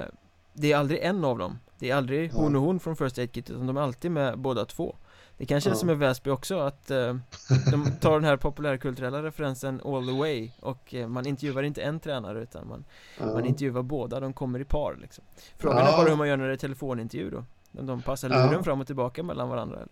[0.53, 2.37] Det är aldrig en av dem Det är aldrig ja.
[2.37, 4.95] hon och hon från First Aid Kit utan de är alltid med båda två
[5.37, 5.73] Det kanske ja.
[5.73, 7.15] är som med Väsby också att eh,
[7.71, 11.99] de tar den här populärkulturella referensen all the way och eh, man intervjuar inte en
[11.99, 12.85] tränare utan man,
[13.19, 13.25] ja.
[13.25, 15.23] man intervjuar båda, de kommer i par liksom
[15.57, 17.43] Frågan är bara hur man gör när det är telefonintervju då
[17.79, 19.87] Om de passar luren fram och tillbaka mellan varandra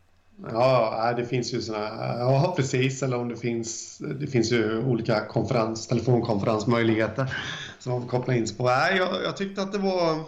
[0.49, 4.51] Ja, äh, det finns ju såna, äh, ja precis, eller om det finns, det finns
[4.51, 7.37] ju olika konferens, telefonkonferensmöjligheter
[7.79, 8.63] som man får koppla in sig på.
[8.63, 10.23] Nej, jag, jag tyckte att det var,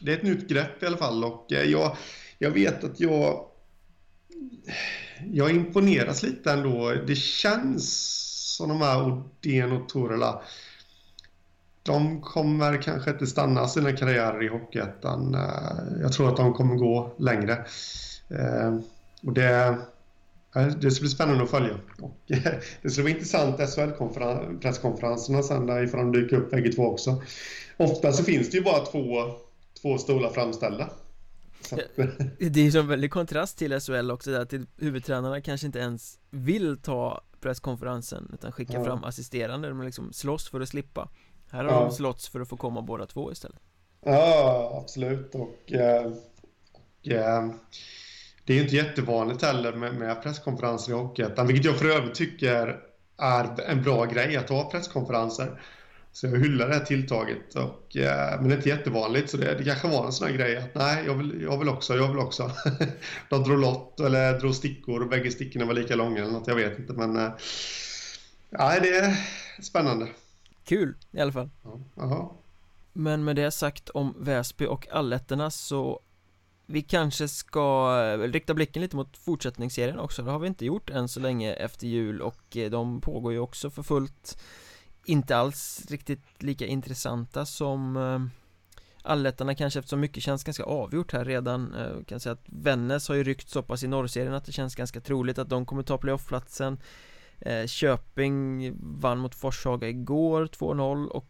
[0.00, 1.96] det är ett nytt grepp i alla fall och jag,
[2.38, 3.44] jag vet att jag,
[5.32, 6.92] jag imponeras lite ändå.
[7.06, 8.18] Det känns
[8.56, 10.42] som de här Odén och Torela,
[11.82, 15.36] de kommer kanske inte stanna sina karriärer i Hockeyettan.
[16.00, 17.64] Jag tror att de kommer gå längre.
[19.22, 19.78] Eh, och det,
[20.80, 21.74] det ska bli spännande att följa.
[22.00, 22.16] Och
[22.82, 27.22] det ska bli intressant SHL-presskonferenserna sen där ifall de dyker upp bägge två också.
[27.76, 29.00] Ofta så finns det ju bara två,
[29.82, 30.90] två stolar framställda.
[32.38, 36.18] Det är ju en väldig kontrast till SHL också där till huvudtränarna kanske inte ens
[36.30, 38.84] vill ta presskonferensen utan skickar ja.
[38.84, 41.08] fram assisterande, de liksom slåss för att slippa
[41.50, 41.80] Här har ja.
[41.80, 43.58] de slåss för att få komma båda två istället
[44.04, 47.50] Ja, absolut och, eh, och eh,
[48.44, 52.78] det är inte jättevanligt heller med, med presskonferenser i Hockeyettan, vilket jag för övrigt tycker
[53.16, 55.60] är en bra grej att ha presskonferenser.
[56.12, 57.54] Så jag hyllar det här tilltaget.
[57.54, 60.34] Och, eh, men det är inte jättevanligt, så det, det kanske var en sån här
[60.34, 62.50] grej att nej, jag vill, jag vill också, jag vill också.
[63.28, 66.54] De drog lott eller drog stickor och bägge stickorna var lika långa eller något, jag
[66.54, 66.92] vet inte.
[66.92, 67.32] Men eh,
[68.50, 69.16] ja, det är
[69.62, 70.08] spännande.
[70.64, 71.50] Kul i alla fall.
[71.94, 72.36] Ja,
[72.92, 76.00] men med det sagt om Väsby och alletterna så
[76.72, 80.90] vi kanske ska eh, rikta blicken lite mot fortsättningsserien också, det har vi inte gjort
[80.90, 84.38] än så länge efter jul och eh, de pågår ju också för fullt.
[85.04, 88.20] Inte alls riktigt lika intressanta som eh,
[89.02, 91.74] Allettarna kanske eftersom mycket känns ganska avgjort här redan.
[91.78, 94.74] Jag kan säga att Vännäs har ju ryckt så pass i norrserien att det känns
[94.74, 96.78] ganska troligt att de kommer ta playoffplatsen.
[97.66, 101.28] Köping vann mot Forshaga igår 2-0 och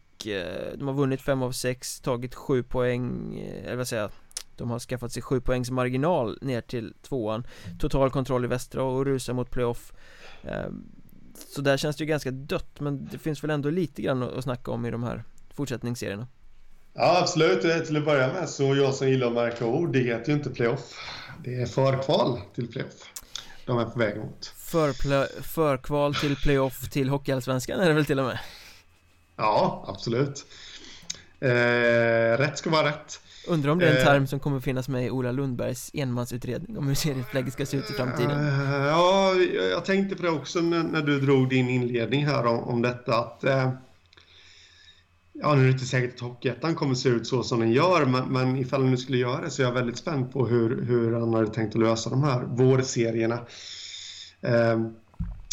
[0.79, 4.11] de har vunnit 5 av 6, tagit 7 poäng, eller vad säger jag
[4.57, 7.47] de har skaffat sig 7 poängs marginal ner till tvåan.
[7.81, 9.93] Total kontroll i västra och rusar mot playoff.
[10.43, 10.85] Ehm,
[11.49, 14.45] Så där känns det ju ganska dött men det finns väl ändå lite grann att
[14.45, 15.25] snacka om i de här
[15.55, 16.27] fortsättningsserierna.
[16.95, 20.29] Ja absolut, till att börja med så jag som gillar att märka ord, det heter
[20.33, 20.95] ju inte playoff.
[21.45, 23.13] Det är förkval till playoff
[23.67, 24.47] De är på väg mot.
[24.47, 24.93] För
[25.43, 28.39] Förkval till playoff till Hockeyallsvenskan är det väl till och med?
[29.37, 30.47] Ja, absolut.
[31.41, 34.05] Eh, Rätt ska vara rätt Undrar om det är en eh.
[34.05, 37.91] term som kommer finnas med i Ola Lundbergs enmansutredning om hur serieupplägget ska se ut
[37.91, 39.35] i framtiden eh, Ja,
[39.71, 43.45] jag tänkte på det också när, du drog din inledning här om, om detta att
[43.45, 43.71] eh,
[45.35, 48.05] Ja, nu är det inte säkert att Hockeyettan kommer se ut så som den gör,
[48.05, 50.83] men, men ifall den nu skulle göra det så är jag väldigt spänd på hur,
[50.83, 53.39] hur han hade tänkt att lösa de här vårserierna.
[54.41, 54.81] Eh,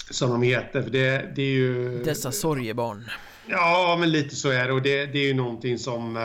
[0.09, 2.03] som de heter, för det, det är ju...
[2.03, 3.09] Dessa sorgebarn.
[3.47, 6.21] Ja, men lite så är det och det, det är ju någonting som eh,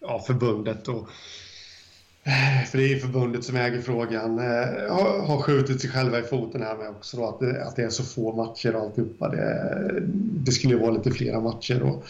[0.00, 1.08] ja, förbundet och
[2.22, 6.22] eh, för det är förbundet som äger frågan, eh, har, har skjutit sig själva i
[6.22, 9.28] foten här med också då, att, det, att det är så få matcher och alltihopa.
[9.28, 10.02] Det,
[10.44, 12.04] det skulle vara lite flera matcher och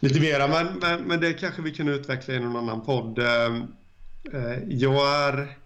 [0.00, 3.18] lite mera, men, men, men det kanske vi kan utveckla i någon annan podd.
[3.18, 3.54] Eh,
[4.32, 5.56] eh jag är...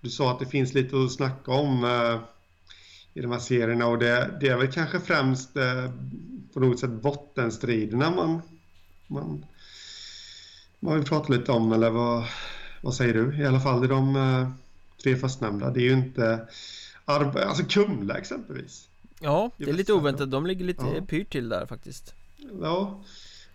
[0.00, 2.20] Du sa att det finns lite att snacka om eh,
[3.14, 5.54] i de här serierna och det, det är väl kanske främst
[6.54, 8.42] på något sätt bottenstriderna man,
[9.06, 9.44] man
[10.80, 12.24] vad vi pratat lite om eller vad,
[12.82, 13.42] vad säger du?
[13.42, 14.48] I alla fall i de uh,
[15.02, 15.70] tre förstnämnda.
[15.70, 16.48] Det är ju inte
[17.04, 18.88] alltså Kumla exempelvis.
[19.20, 20.30] Ja, det är lite oväntat.
[20.30, 21.06] De ligger lite ja.
[21.06, 22.14] pyrt till där faktiskt.
[22.60, 23.04] Ja,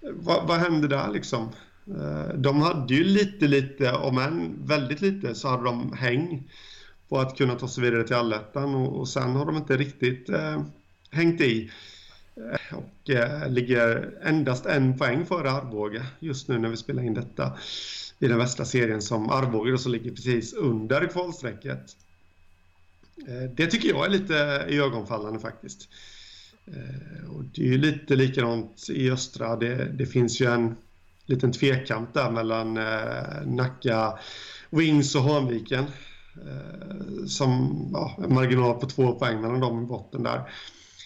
[0.02, 1.50] vad, vad hände där liksom?
[1.88, 6.52] Uh, de hade ju lite, lite, om än väldigt lite, så hade de häng
[7.10, 10.30] på att kunna ta sig vidare till allettan och, och sen har de inte riktigt
[10.30, 10.62] uh,
[11.12, 11.72] hängt i.
[12.36, 17.14] Eh, och eh, ligger endast en poäng före Arboga just nu när vi spelar in
[17.14, 17.58] detta
[18.20, 21.96] i den västra serien som Arboga så ligger precis under kvalstrecket.
[23.28, 24.36] Eh, det tycker jag är lite
[24.68, 25.90] ögonfallande faktiskt.
[26.68, 29.56] Eh, och det är ju lite likadant i östra.
[29.56, 30.76] Det, det finns ju en
[31.26, 32.74] liten tvekamp där mellan
[33.56, 34.20] Nacka,
[34.70, 35.86] Wings och Hanviken.
[37.28, 40.52] Som ja, en marginal på två poäng mellan dem i botten där.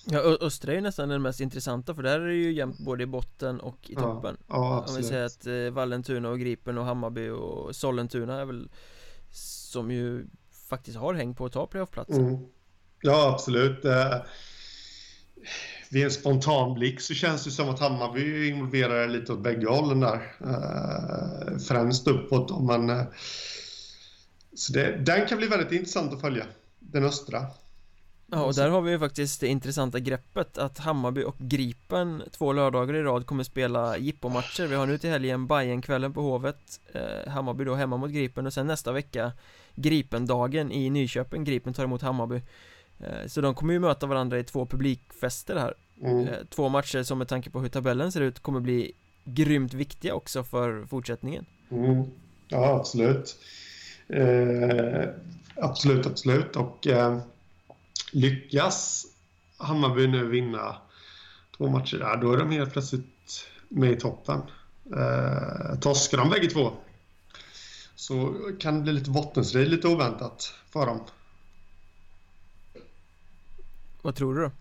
[0.05, 3.03] Ja, Östra är ju nästan den mest intressanta för där är det ju jämnt både
[3.03, 4.37] i botten och i toppen.
[4.47, 8.41] Ja, ja absolut Om vi säger att eh, Vallentuna och Gripen och Hammarby och Sollentuna
[8.41, 8.69] är väl
[9.31, 10.25] Som ju
[10.69, 12.27] faktiskt har häng på att ta playoffplatsen.
[12.27, 12.45] Mm.
[13.01, 13.85] Ja, absolut.
[13.85, 14.15] Eh,
[15.91, 19.67] Vid en spontan blick så känns det som att Hammarby är involverade lite åt bägge
[19.67, 20.35] hållen där.
[20.41, 23.03] Eh, Främst uppåt men eh,
[24.55, 26.45] Så det, den kan bli väldigt intressant att följa
[26.79, 27.45] Den östra
[28.31, 32.53] Ja, och där har vi ju faktiskt det intressanta greppet att Hammarby och Gripen två
[32.53, 34.67] lördagar i rad kommer spela jippomatcher.
[34.67, 38.53] Vi har nu till helgen Bajenkvällen på Hovet, eh, Hammarby då hemma mot Gripen och
[38.53, 39.31] sen nästa vecka
[39.75, 42.41] Gripendagen i Nyköping, Gripen tar emot Hammarby.
[42.99, 45.73] Eh, så de kommer ju möta varandra i två publikfester här.
[46.01, 46.27] Mm.
[46.27, 48.91] Eh, två matcher som med tanke på hur tabellen ser ut kommer bli
[49.23, 51.45] grymt viktiga också för fortsättningen.
[51.69, 52.03] Mm.
[52.47, 53.37] Ja, absolut.
[54.07, 55.09] Eh,
[55.55, 57.19] absolut, absolut och eh,
[58.11, 59.05] Lyckas
[59.57, 60.75] Hammarby nu vinna
[61.57, 64.41] två matcher där, då är de helt plötsligt med i toppen.
[64.95, 66.73] Eh, torskar de bägge två
[67.95, 70.99] så kan det bli lite bottenstrid lite oväntat för dem.
[74.01, 74.51] Vad tror du då?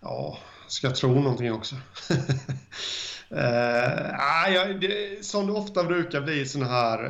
[0.00, 0.38] Ja,
[0.68, 1.74] ska jag tro någonting också?
[3.30, 4.10] eh,
[4.48, 7.04] ja, det, som det ofta brukar bli sådana här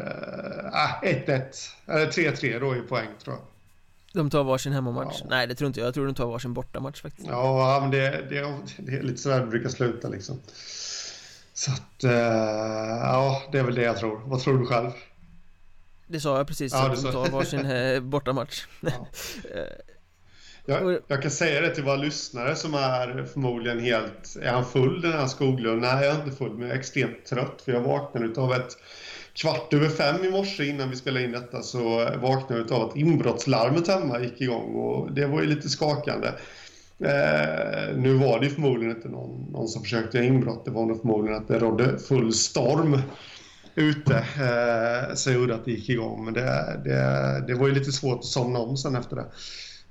[1.02, 3.44] eh, 1-1 eller 3-3 då i poäng tror jag.
[4.12, 5.16] De tar varsin hemmamatch?
[5.20, 5.26] Ja.
[5.30, 8.10] Nej det tror inte jag, jag tror de tar varsin bortamatch faktiskt Ja men det,
[8.10, 10.40] det, det är lite sådär det brukar sluta liksom
[11.52, 14.90] Så att, uh, ja det är väl det jag tror Vad tror du själv?
[16.06, 19.06] Det sa jag precis, ja, att de tar varsin eh, bortamatch ja.
[20.64, 25.00] jag, jag, kan säga det till våra lyssnare som är förmodligen helt Är han full
[25.00, 25.80] den här Skoglund?
[25.80, 28.76] Nej jag är inte full men jag är extremt trött för jag vaknade utav ett
[29.32, 32.96] kvart över fem i morse innan vi spelade in detta så vaknade jag av att
[32.96, 36.28] inbrottslarmet hemma gick igång och det var ju lite skakande.
[36.98, 41.00] Eh, nu var det förmodligen inte någon, någon som försökte göra inbrott, det var nog
[41.00, 42.98] förmodligen att det rådde full storm
[43.74, 46.24] ute eh, så gjorde att det gick igång.
[46.24, 49.26] Men det, det, det var ju lite svårt att somna om sen efter det.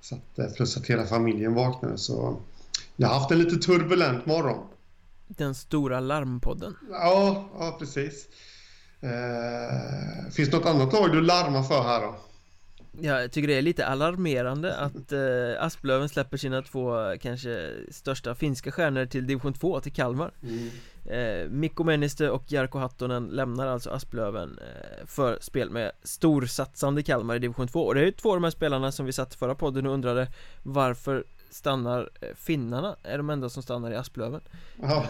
[0.02, 2.42] Så att, eh, plus att hela familjen vaknade så
[2.96, 4.68] jag har haft en lite turbulent morgon.
[5.28, 6.76] Den stora larmpodden.
[6.92, 8.28] Ja, ja precis.
[9.02, 12.16] Eh, finns det något annat lag du larmar för här då?
[13.02, 18.72] Jag tycker det är lite alarmerande att eh, Asplöven släpper sina två kanske största finska
[18.72, 20.70] stjärnor till division 2 till Kalmar mm.
[21.06, 27.36] eh, Mikko Mennistö och Jarkko Hattonen lämnar alltså Asplöven eh, för spel med storsatsande Kalmar
[27.36, 29.36] i division 2 och det är ju två av de här spelarna som vi satt
[29.36, 30.28] förra podden och undrade
[30.64, 32.95] varför stannar eh, finnarna?
[33.04, 34.41] Är de enda som stannar i Asplöven?
[34.82, 35.06] Ja.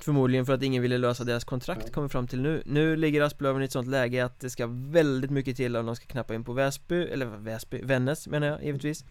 [0.00, 2.62] Förmodligen för att ingen ville lösa deras kontrakt kommer fram till nu.
[2.66, 5.96] Nu ligger Asplöven i ett sånt läge att det ska väldigt mycket till om de
[5.96, 9.04] ska knappa in på Väsby Eller Väsby, Vännäs menar jag givetvis.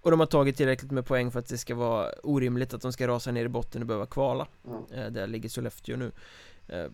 [0.00, 2.92] Och de har tagit tillräckligt med poäng för att det ska vara orimligt att de
[2.92, 4.46] ska rasa ner i botten och behöva kvala.
[4.92, 5.12] Mm.
[5.12, 6.12] Där ligger Sollefteå nu.
[6.68, 6.86] Eh,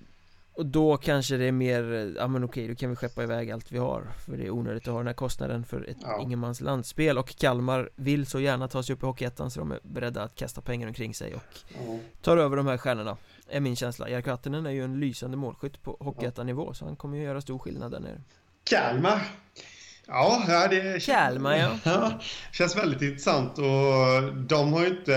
[0.57, 3.73] och då kanske det är mer, ja men okej, då kan vi skeppa iväg allt
[3.73, 6.21] vi har För det är onödigt att ha den här kostnaden för ett ja.
[6.23, 10.23] ingenmanslandsspel Och Kalmar vill så gärna ta sig upp i Hockeyettan så de är beredda
[10.23, 11.99] att kasta pengar omkring sig och ja.
[12.23, 13.17] tar över de här stjärnorna
[13.49, 17.17] Är min känsla, Jarkko Hattinen är ju en lysande målskytt på Hockeyettan-nivå Så han kommer
[17.17, 18.21] ju göra stor skillnad där nere
[18.65, 19.23] Kalmar
[20.07, 21.79] Ja, det Kalmar ja.
[21.85, 22.21] ja
[22.53, 25.13] Känns väldigt intressant och de har ju inte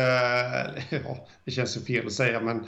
[1.06, 2.66] Ja, det känns ju fel att säga men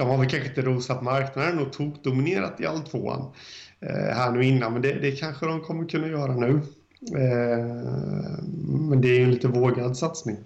[0.00, 3.32] de har väl kanske inte rosat marknaden och tokdominerat i alltvåan
[3.80, 6.60] eh, här nu innan, men det, det kanske de kommer kunna göra nu.
[7.16, 7.64] Eh,
[8.62, 10.36] men det är ju en lite vågad satsning.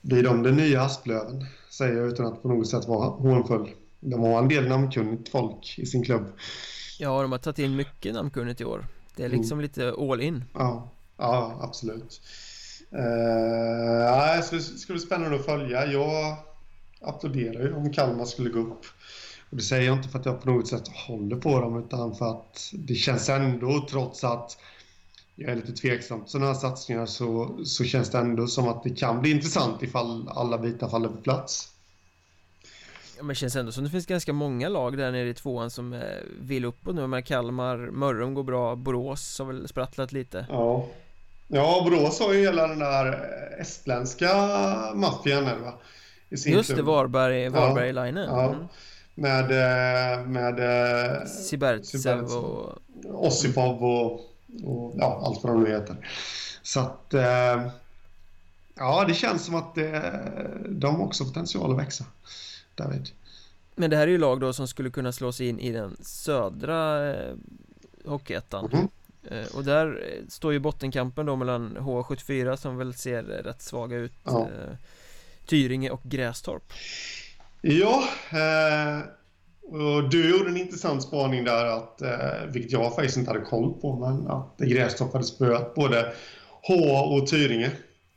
[0.00, 3.70] Blir de den nya Asplöven, säger jag utan att på något sätt vara hånfull.
[4.00, 6.24] De har en del namnkunnigt folk i sin klubb.
[6.98, 8.86] Ja, de har tagit in mycket namnkunnigt i år.
[9.16, 9.62] Det är liksom mm.
[9.62, 10.44] lite all in.
[10.54, 12.20] Ja, ja absolut.
[12.90, 15.86] Ja, det ska bli spännande att följa.
[15.86, 16.36] Jag
[17.06, 18.84] applåderar ju om Kalmar skulle gå upp.
[19.50, 22.14] Och det säger jag inte för att jag på något sätt håller på dem utan
[22.14, 24.56] för att det känns ändå, trots att
[25.34, 28.82] jag är lite tveksam till sådana här satsningar, så, så känns det ändå som att
[28.82, 31.68] det kan bli intressant ifall alla bitar faller på plats.
[33.16, 35.70] Ja, men det känns ändå som det finns ganska många lag där nere i tvåan
[35.70, 36.00] som eh,
[36.40, 37.06] vill uppåt nu.
[37.06, 40.46] Med Kalmar, Mörrum går bra, Borås har väl sprattlat lite.
[40.48, 40.86] Ja,
[41.48, 43.20] ja Borås har ju hela den där
[43.60, 44.34] estländska
[44.94, 45.74] maffian, va?
[46.34, 48.54] I sin Just det, Varberg, Varberg-linen ja, ja.
[48.54, 48.66] Mm.
[49.14, 54.30] Med, eh, med Sibertsev och Ossipov och
[54.64, 55.96] och ja, allt vad de nu heter.
[56.62, 57.68] Så att eh,
[58.74, 59.74] ja, det känns som att
[60.68, 62.04] de också har potential att växa.
[62.74, 63.08] David.
[63.74, 65.96] Men det här är ju lag då som skulle kunna slå sig in i den
[66.00, 67.34] södra eh,
[68.04, 68.88] Hockeyettan mm -hmm.
[69.54, 74.12] Och där eh, står ju bottenkampen då mellan H74 som väl ser rätt svaga ut
[74.24, 74.48] ja.
[75.46, 76.72] Tyringe och Grästorp
[77.60, 79.00] Ja, eh,
[79.62, 83.80] och du gjorde en intressant spaning där att, eh, vilket jag faktiskt inte hade koll
[83.80, 86.12] på, men att Grästorp hade spöat både
[86.62, 86.74] H
[87.14, 87.70] och Tyringe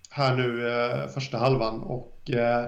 [0.09, 2.67] här nu eh, första halvan och eh,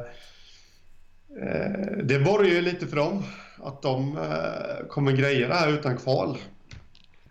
[1.37, 3.23] Eh, det borgar ju lite för dem
[3.57, 6.37] att de eh, kommer greja det här utan kval.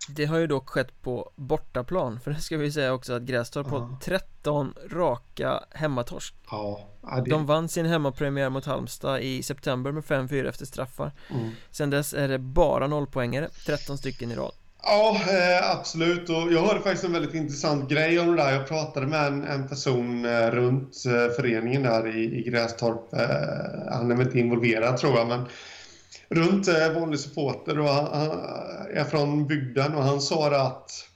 [0.08, 3.66] Det har ju dock skett på bortaplan För det ska vi säga också att Grästorp
[3.70, 3.78] ja.
[3.78, 6.88] har 13 raka hemmatorsk ja,
[7.24, 7.30] det...
[7.30, 11.50] De vann sin hemmapremiär mot Halmstad i september med 5-4 efter straffar mm.
[11.70, 14.52] Sen dess är det bara nollpoängare 13 stycken i rad
[14.82, 16.28] Ja, eh, absolut.
[16.28, 18.52] Och jag hörde faktiskt en väldigt intressant grej om det där.
[18.52, 23.12] Jag pratade med en, en person eh, runt eh, föreningen där i, i Grästorp.
[23.12, 25.46] Eh, han är väl inte involverad tror jag, men
[26.28, 28.30] runt eh, vanlig supporter och han,
[28.94, 31.08] är från bygden och han sa att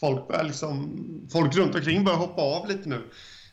[0.00, 1.00] folk, börjar liksom,
[1.32, 3.02] folk runt omkring börjar hoppa av lite nu.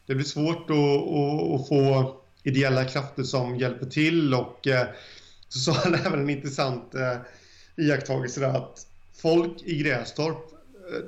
[0.06, 4.88] Det blir svårt att, att, att få ideella krafter som hjälper till och eh,
[5.50, 6.94] så sa han även en intressant
[7.78, 8.88] iakttagelse där att
[9.22, 10.38] folk i Grästorp,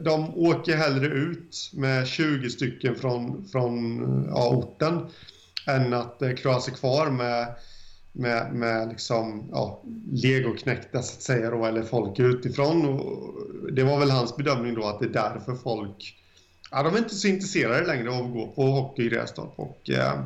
[0.01, 5.07] de åker hellre ut med 20 stycken från, från ja, orten
[5.67, 7.55] än att eh, klara sig kvar med,
[8.13, 12.85] med, med liksom, ja, legoknäckta så att säga då, eller folk utifrån.
[12.85, 13.33] Och
[13.71, 16.19] det var väl hans bedömning då att det är därför folk
[16.75, 19.89] Ja, de är inte så intresserade längre av att gå på hockey i Grästorp och
[19.89, 20.23] eh,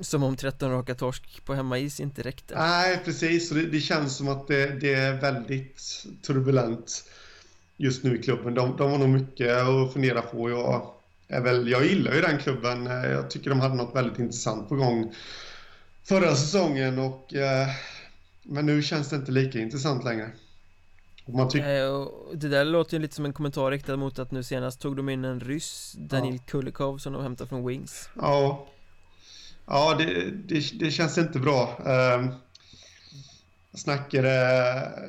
[0.00, 2.54] som om 13 raka torsk på hemmais inte räckte.
[2.58, 3.50] Nej, precis.
[3.50, 7.04] Det, det, känns som att det, det, är väldigt turbulent
[7.76, 8.54] just nu i klubben.
[8.54, 10.50] De, de har nog mycket att fundera på.
[10.50, 10.90] Jag,
[11.28, 12.86] är väl, jag gillar ju den klubben.
[12.86, 15.14] Jag tycker de hade något väldigt intressant på gång
[16.08, 16.98] förra säsongen.
[16.98, 17.68] Och, eh,
[18.42, 20.30] men nu känns det inte lika intressant längre.
[21.28, 21.48] Man
[22.34, 25.08] det där låter ju lite som en kommentar riktad mot att nu senast tog de
[25.08, 26.42] in en ryss, Danil ja.
[26.46, 28.08] Kulikov, som de hämtade från Wings.
[28.14, 28.66] Ja,
[29.66, 31.78] Ja, det, det, det känns inte bra.
[31.86, 32.28] Ehm,
[33.70, 34.28] jag snackade,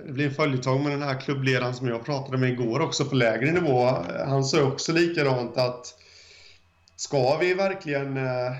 [0.05, 3.15] det blir en följetong med den här klubbledaren som jag pratade med igår också på
[3.15, 3.89] lägre nivå.
[4.25, 5.93] Han sa också likadant att
[6.95, 8.53] ska vi verkligen eh,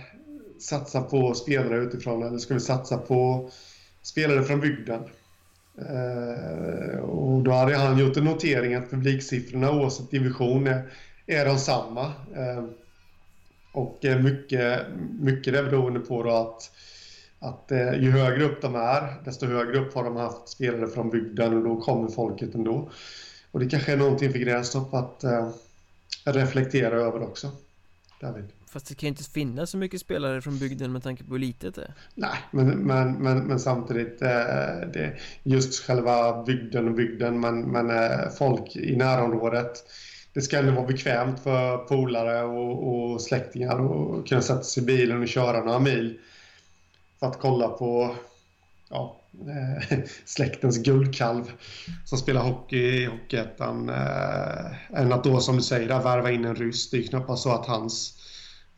[0.61, 3.49] satsa på spelare utifrån eller ska vi satsa på
[4.01, 5.01] spelare från bygden?
[5.77, 10.91] Eh, och då hade han gjort en notering att publiksiffrorna oavsett division är,
[11.27, 12.05] är de samma.
[12.35, 12.65] Eh,
[13.71, 14.81] och eh, mycket,
[15.19, 16.71] mycket det beroende på då att,
[17.39, 21.09] att eh, ju högre upp de är, desto högre upp har de haft spelare från
[21.09, 22.91] bygden och då kommer folket ändå.
[23.51, 25.49] Och det kanske är någonting för Grästorp att eh,
[26.25, 27.51] reflektera över också.
[28.19, 28.45] David.
[28.67, 31.39] Fast det kan ju inte finnas så mycket spelare från bygden med tanke på hur
[31.39, 31.93] litet det är.
[32.15, 34.27] Nej, men, men, men, men samtidigt eh,
[34.93, 39.83] det, just själva bygden och bygden, men, men eh, folk i närområdet
[40.33, 44.85] det ska ändå vara bekvämt för polare och, och släktingar att kunna sätta sig i
[44.85, 46.19] bilen och köra några mil
[47.19, 48.15] för att kolla på
[48.89, 51.51] ja, eh, släktens guldkalv
[52.05, 53.89] som spelar hockey i Hockeyettan.
[53.89, 56.89] Eh, än att då, som du säger, värva in en ryss.
[56.89, 58.13] Det är knappast så att hans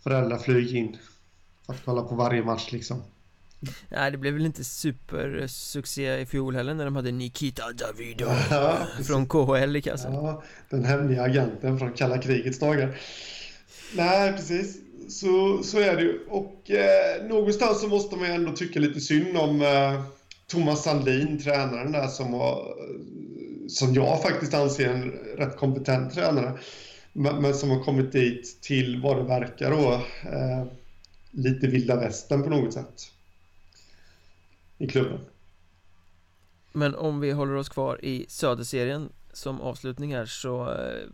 [0.04, 0.98] föräldrar flyger in
[1.66, 3.04] för att kolla på varje match liksom.
[3.90, 8.78] Nej, det blev väl inte supersuccé i fjol heller när de hade Nikita Davidov ja,
[9.04, 10.14] från KHL i kassan.
[10.14, 12.98] Ja, den hemliga agenten från kalla krigets dagar.
[13.96, 14.78] Nej, precis.
[15.10, 16.20] Så, så är det ju.
[16.28, 20.04] Och eh, någonstans så måste man ju ändå tycka lite synd om eh,
[20.50, 22.76] Thomas Sandin, tränaren där som var,
[23.68, 26.60] som jag faktiskt anser en rätt kompetent tränare.
[27.14, 29.94] Men, men som har kommit dit till vad det verkar då,
[30.30, 30.66] eh,
[31.32, 33.12] lite vilda västern på något sätt
[34.78, 35.20] i klubben.
[36.72, 41.08] Men om vi håller oss kvar i Söderserien som avslutning här så eh,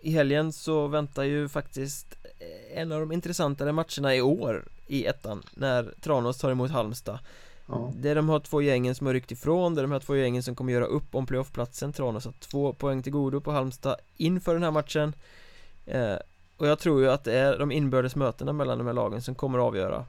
[0.00, 5.06] i helgen så väntar ju faktiskt eh, en av de intressantare matcherna i år i
[5.06, 7.18] ettan när Tranås tar emot Halmstad
[7.66, 7.92] ja.
[7.96, 10.16] Det är de här två gängen som har ryckt ifrån, det är de här två
[10.16, 13.96] gängen som kommer göra upp om playoffplatsen Tranås har två poäng till godo på Halmstad
[14.16, 15.14] inför den här matchen
[15.86, 16.16] eh,
[16.56, 19.34] Och jag tror ju att det är de inbördes mötena mellan de här lagen som
[19.34, 20.06] kommer att avgöra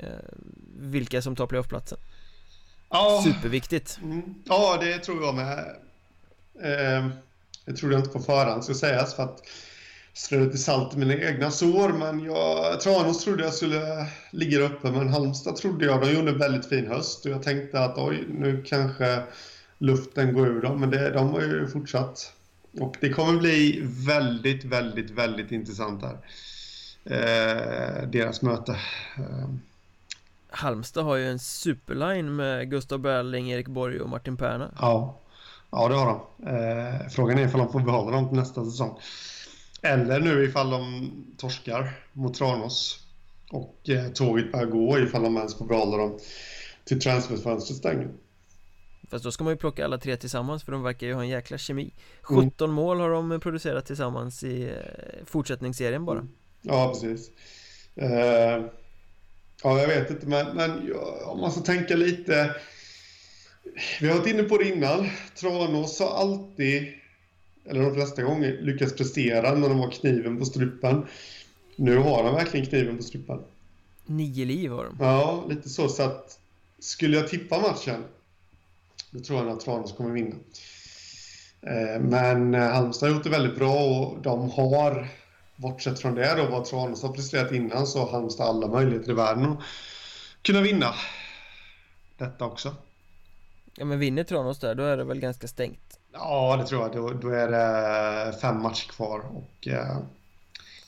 [0.00, 0.08] eh,
[0.78, 1.98] vilka som tar playoffplatsen
[2.90, 3.22] Ja.
[3.24, 3.98] Superviktigt.
[4.02, 4.34] Mm.
[4.44, 5.58] Ja, det tror jag med.
[6.62, 7.08] Eh,
[7.64, 9.42] det tror jag inte på förhand ska sägas för att
[10.14, 11.88] strö lite salt i mina egna sår.
[11.88, 16.00] Men jag, Tranås trodde jag skulle ligga uppe, men Halmstad trodde jag.
[16.00, 19.22] De gjorde en väldigt fin höst och jag tänkte att oj, nu kanske
[19.78, 20.80] luften går ur dem.
[20.80, 22.32] Men det, de har ju fortsatt
[22.80, 26.18] Och det kommer bli väldigt, väldigt, väldigt intressant här.
[27.04, 28.72] Eh, deras möte.
[29.16, 29.48] Eh.
[30.50, 34.70] Halmstad har ju en superline med Gustav Berling, Erik Borg och Martin Perna.
[34.80, 35.18] Ja,
[35.70, 36.46] ja det har de.
[36.46, 39.00] Eh, frågan är ifall de får behålla dem till nästa säsong.
[39.82, 43.06] Eller nu ifall de torskar mot Tranås.
[43.50, 46.18] Och eh, tåget börjar gå ifall de ens får behålla dem
[46.84, 48.08] till transferfönstret stänger.
[49.10, 51.28] Fast då ska man ju plocka alla tre tillsammans för de verkar ju ha en
[51.28, 52.74] jäkla kemi 17 mm.
[52.74, 56.26] mål har de producerat tillsammans i eh, fortsättningsserien bara
[56.62, 57.30] Ja, precis
[58.02, 58.66] uh,
[59.62, 60.92] Ja, jag vet inte men, men
[61.24, 62.56] om man ska tänka lite
[64.00, 66.99] Vi har varit inne på det innan Tranås har alltid
[67.64, 71.06] Eller de flesta gånger lyckats prestera när de har kniven på strupen
[71.76, 73.38] Nu har de verkligen kniven på strupen
[74.06, 76.38] Nio liv har de Ja, lite så så att
[76.78, 78.04] Skulle jag tippa matchen
[79.10, 80.36] då tror jag att Tranås kommer vinna.
[81.62, 85.08] Eh, men eh, Halmstad har gjort det väldigt bra och de har,
[85.56, 89.14] bortsett från det då, vad Tranås har presterat innan, så har Halmstad alla möjligheter i
[89.14, 89.58] världen att
[90.42, 90.94] kunna vinna
[92.18, 92.74] detta också.
[93.76, 95.99] Ja, men vinner Tranås där, då är det väl ganska stängt?
[96.12, 96.92] Ja, det tror jag.
[96.92, 99.68] Då, då är det fem matcher kvar och...
[99.68, 99.96] Eh,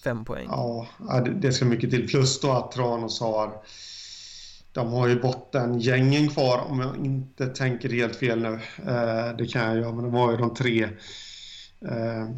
[0.04, 0.48] fem poäng?
[0.50, 0.86] Ja,
[1.24, 2.08] det, det ska mycket till.
[2.08, 3.62] Plus då att Tranås har
[4.72, 8.60] de har ju bottengängen kvar om jag inte tänker helt fel nu.
[8.86, 10.82] Eh, det kan jag göra, men de har ju de tre.
[11.88, 12.28] Eh,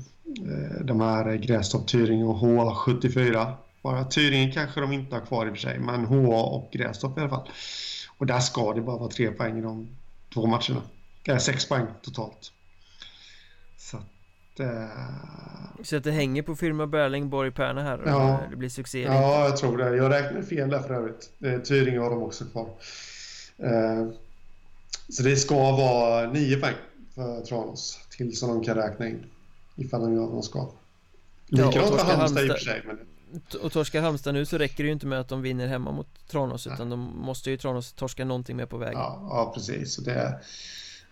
[0.81, 3.53] de här Grästorp, Tyringe och H74.
[3.83, 7.19] Bara Tyringe kanske de inte har kvar i och för sig, men HA och Grästorp
[7.19, 7.51] i alla fall.
[8.19, 9.89] Och där ska det bara vara tre poäng i de
[10.35, 10.83] två matcherna.
[11.29, 12.53] Äh, sex poäng totalt.
[14.57, 14.87] Så Uh...
[15.83, 18.41] Så att det hänger på firma Berling, Borg, Perna här och ja.
[18.51, 19.03] det blir succé?
[19.03, 19.97] Ja, jag tror det.
[19.97, 21.31] Jag räknar fel där för övrigt.
[21.65, 22.69] Tyringe har de också kvar.
[23.65, 24.09] Uh,
[25.09, 26.75] så det ska vara nio poäng
[27.15, 29.27] för Tranås till som de kan räkna in.
[29.77, 30.69] Ifall de gör vad de ska.
[31.47, 32.83] Likadant ja, för Halmstad i och för sig.
[32.87, 32.99] Men...
[33.63, 36.29] Och torskar Halmstad nu så räcker det ju inte med att de vinner hemma mot
[36.29, 39.01] Tranås utan de måste ju Tranås torska någonting med på vägen.
[39.01, 39.95] Ja, ja precis.
[39.95, 40.41] Så det,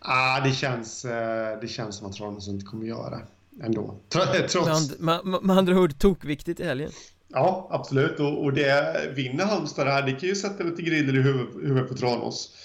[0.05, 3.97] Ah, det, känns, eh, det känns som att Tranås inte kommer göra det ändå.
[4.09, 4.99] Trots...
[4.99, 6.91] Med, med, med andra ord tokviktigt i helgen.
[7.29, 8.21] Ja, absolut.
[8.21, 11.89] Och, och det vinner Halmstad här, det kan ju sätta lite griller i huvudet, huvudet
[11.89, 12.57] på Tranås.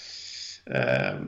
[0.66, 1.20] Eh,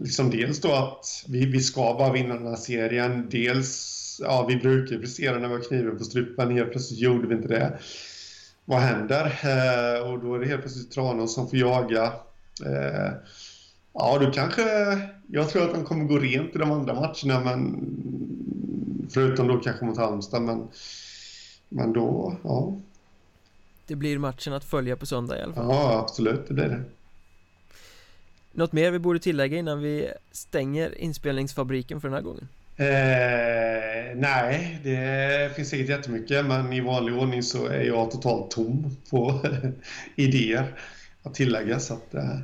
[0.00, 3.28] liksom dels då att vi, vi ska bara vinna den här serien.
[3.30, 6.50] Dels, ja, vi brukar prestera när vi har kniven på strupen.
[6.50, 7.78] Helt plötsligt gjorde vi inte det.
[8.64, 9.24] Vad händer?
[9.24, 12.04] Eh, och då är det helt plötsligt Tranås som får jaga.
[12.66, 13.12] Eh,
[13.98, 14.62] Ja, du kanske...
[15.26, 17.86] Jag tror att de kommer gå rent i de andra matcherna, men...
[19.10, 20.68] Förutom då kanske mot Halmstad, men...
[21.68, 22.76] Men då, ja.
[23.86, 25.66] Det blir matchen att följa på söndag i alla fall.
[25.68, 26.82] Ja, absolut, det blir det.
[28.52, 32.48] Något mer vi borde tillägga innan vi stänger inspelningsfabriken för den här gången?
[32.76, 38.96] Eh, nej, det finns säkert jättemycket, men i vanlig ordning så är jag totalt tom
[39.10, 39.40] på
[40.14, 40.74] idéer
[41.22, 42.14] att tillägga, så att...
[42.14, 42.38] Eh,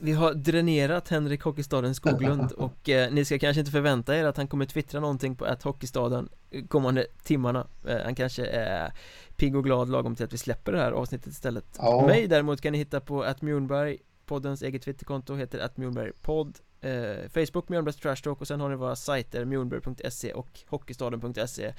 [0.00, 4.36] vi har dränerat Henrik Hockeystaden Skoglund och eh, ni ska kanske inte förvänta er att
[4.36, 6.28] han kommer twittra någonting på att Hockeystaden
[6.68, 8.92] kommande timmarna eh, Han kanske är
[9.36, 11.64] pigg och glad lagom till att vi släpper det här avsnittet istället.
[11.78, 12.06] Ja.
[12.06, 17.28] Mig däremot kan ni hitta på att Mjornberg Poddens eget twitterkonto heter att Mjornbergpodd eh,
[17.34, 21.74] Facebook Mjornbergs Trash Talk och sen har ni våra sajter mjornberg.se och hockeystaden.se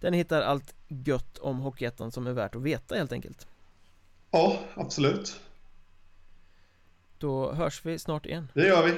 [0.00, 3.46] Där ni hittar allt gött om Hockeyettan som är värt att veta helt enkelt.
[4.30, 5.40] Ja, absolut
[7.24, 8.48] då hörs vi snart igen.
[8.54, 8.94] Det gör vi.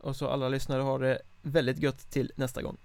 [0.00, 2.76] Och så alla lyssnare har det väldigt gött till nästa gång